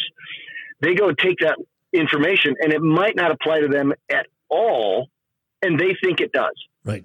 [0.80, 1.56] they go and take that
[1.92, 5.08] information and it might not apply to them at all.
[5.62, 6.54] And they think it does.
[6.84, 7.04] Right.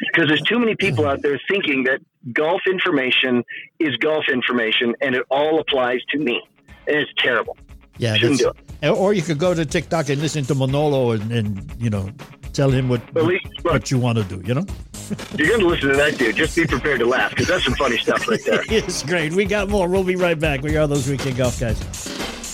[0.00, 2.00] Because there's too many people out there thinking that
[2.32, 3.44] golf information
[3.78, 6.42] is golf information and it all applies to me.
[6.86, 7.56] And it's terrible.
[7.98, 8.50] Yeah, Shouldn't do
[8.82, 8.88] it.
[8.88, 12.10] Or you could go to TikTok and listen to Manolo and, and you know
[12.52, 14.42] tell him what least, look, what you want to do.
[14.46, 14.66] You know,
[15.36, 16.36] you're going to listen to that dude.
[16.36, 18.62] Just be prepared to laugh because that's some funny stuff right there.
[18.68, 19.32] it's great.
[19.32, 19.88] We got more.
[19.88, 20.62] We'll be right back.
[20.62, 22.53] We are those weekend golf guys.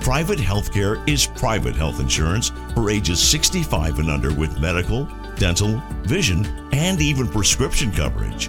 [0.00, 5.04] Private healthcare is private health insurance for ages 65 and under with medical,
[5.36, 8.46] dental, vision, and even prescription coverage.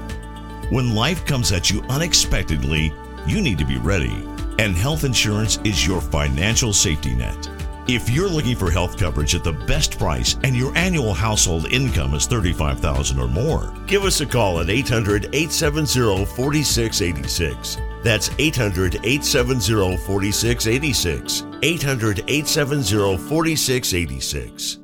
[0.70, 2.94] When life comes at you unexpectedly,
[3.28, 4.26] you need to be ready,
[4.60, 7.50] and health insurance is your financial safety net.
[7.94, 12.14] If you're looking for health coverage at the best price and your annual household income
[12.14, 17.78] is 35000 or more, give us a call at 800 870 4686.
[18.02, 21.44] That's 800 870 4686.
[21.62, 24.78] 800 870 4686.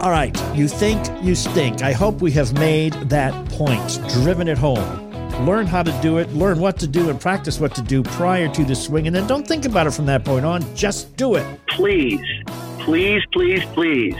[0.00, 1.82] All right, you think you stink.
[1.82, 5.07] I hope we have made that point, driven it home.
[5.40, 8.48] Learn how to do it, learn what to do, and practice what to do prior
[8.48, 10.62] to the swing, and then don't think about it from that point on.
[10.74, 11.46] Just do it.
[11.68, 12.20] Please,
[12.80, 14.16] please, please, please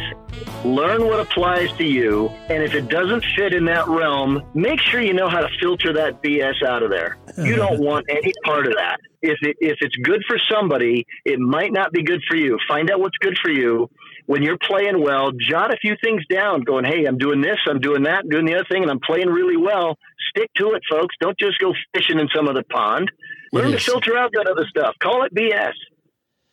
[0.64, 5.00] learn what applies to you, and if it doesn't fit in that realm, make sure
[5.00, 7.16] you know how to filter that BS out of there.
[7.36, 8.98] You don't want any part of that.
[9.20, 12.58] If it, if it's good for somebody, it might not be good for you.
[12.68, 13.90] Find out what's good for you.
[14.28, 17.80] When you're playing well, jot a few things down, going, "Hey, I'm doing this, I'm
[17.80, 19.96] doing that, I'm doing the other thing, and I'm playing really well."
[20.28, 21.14] Stick to it, folks.
[21.18, 23.10] Don't just go fishing in some other pond.
[23.52, 24.94] Learn to filter out that other stuff.
[25.02, 25.72] Call it BS.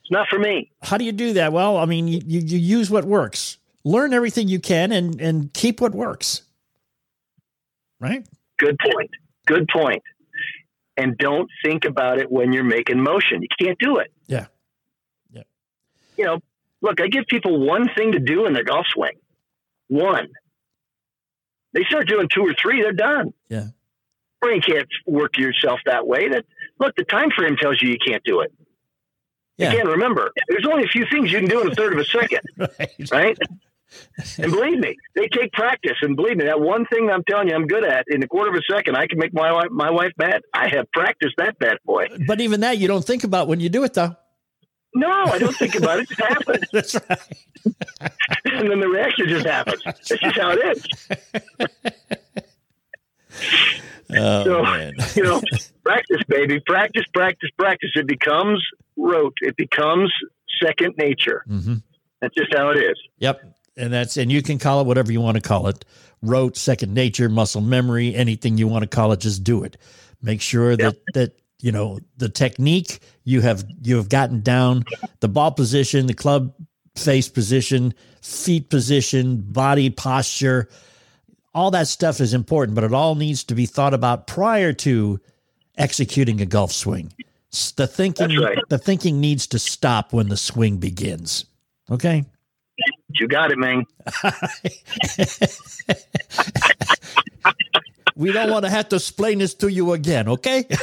[0.05, 0.71] It's not for me.
[0.83, 1.51] How do you do that?
[1.51, 3.57] Well, I mean, you, you, you use what works.
[3.83, 6.43] Learn everything you can and, and keep what works.
[7.99, 8.25] Right?
[8.57, 9.11] Good point.
[9.45, 10.01] Good point.
[10.95, 13.41] And don't think about it when you're making motion.
[13.41, 14.13] You can't do it.
[14.27, 14.45] Yeah.
[15.33, 15.43] Yeah.
[16.17, 16.39] You know,
[16.85, 19.17] look, I give people one thing to do in their golf swing.
[19.87, 20.29] One.
[21.73, 23.33] They start doing two or three, they're done.
[23.49, 23.67] Yeah.
[24.39, 26.29] Brain can't work yourself that way.
[26.29, 26.45] That
[26.79, 28.53] look, the time frame tells you you can't do it.
[29.57, 29.71] Yeah.
[29.71, 30.31] You can't remember.
[30.47, 32.41] There's only a few things you can do in a third of a second.
[32.57, 33.11] right.
[33.11, 33.37] right?
[34.37, 35.97] and believe me, they take practice.
[36.01, 38.51] And believe me, that one thing I'm telling you, I'm good at in a quarter
[38.51, 40.41] of a second, I can make my wife, my wife mad.
[40.53, 42.07] I have practiced that bad boy.
[42.27, 44.15] But even that you don't think about when you do it, though.
[44.95, 46.09] No, I don't think about it.
[46.09, 46.63] It just happens.
[46.73, 48.11] That's right.
[48.45, 49.81] and then the reaction just happens.
[49.83, 50.87] That's just how it is.
[54.17, 54.93] Oh, so, man.
[55.15, 55.41] you know,
[55.83, 56.59] practice, baby.
[56.65, 57.89] Practice, practice, practice.
[57.95, 58.63] It becomes
[58.95, 59.35] rote.
[59.41, 60.13] It becomes
[60.63, 61.43] second nature.
[61.49, 61.75] Mm-hmm.
[62.21, 62.95] That's just how it is.
[63.17, 63.41] Yep.
[63.77, 65.83] And that's and you can call it whatever you want to call it.
[66.21, 69.75] Rote, second nature, muscle memory, anything you want to call it, just do it.
[70.21, 71.33] Make sure that that
[71.65, 74.85] you know the technique you have you have gotten down,
[75.21, 76.53] the ball position, the club
[76.95, 77.91] face position,
[78.21, 80.69] feet position, body posture,
[81.55, 85.19] all that stuff is important, but it all needs to be thought about prior to
[85.75, 87.11] executing a golf swing.
[87.75, 88.59] The thinking right.
[88.69, 91.45] the thinking needs to stop when the swing begins.
[91.89, 92.25] Okay?
[93.09, 93.85] You got it, man.
[98.15, 100.65] we don't want to have to explain this to you again, okay?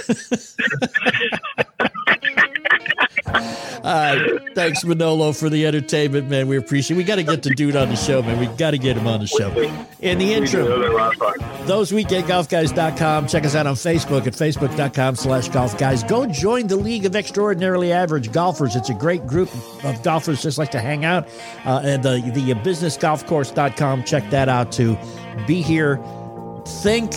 [3.85, 4.55] All right.
[4.55, 6.47] Thanks, Manolo, for the entertainment, man.
[6.47, 6.99] We appreciate it.
[6.99, 8.39] We got to get the dude on the show, man.
[8.39, 9.51] We got to get him on the show.
[10.01, 10.67] In the interim,
[11.67, 13.27] thoseweekendgolfguys.com.
[13.27, 16.05] Check us out on Facebook at facebook.com slash golf guys.
[16.05, 18.77] Go join the League of Extraordinarily Average Golfers.
[18.77, 19.53] It's a great group
[19.85, 21.27] of golfers just like to hang out.
[21.65, 24.05] Uh, and the, the businessgolfcourse.com.
[24.05, 24.97] Check that out too.
[25.47, 26.01] Be here.
[26.67, 27.13] Think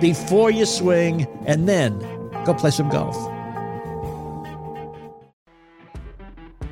[0.00, 1.98] before you swing and then
[2.44, 3.16] go play some golf.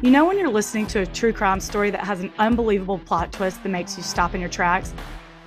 [0.02, 3.32] You know, when you're listening to a true crime story that has an unbelievable plot
[3.32, 4.92] twist that makes you stop in your tracks?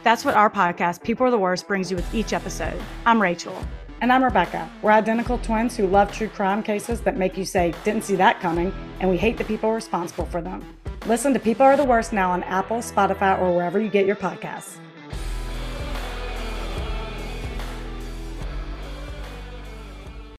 [0.04, 2.82] That's what our podcast, People Are the Worst, brings you with each episode.
[3.06, 3.54] I'm Rachel.
[4.02, 4.70] And I'm Rebecca.
[4.82, 8.40] We're identical twins who love true crime cases that make you say, didn't see that
[8.40, 10.64] coming, and we hate the people responsible for them.
[11.06, 14.16] Listen to People Are the Worst now on Apple, Spotify, or wherever you get your
[14.16, 14.78] podcasts.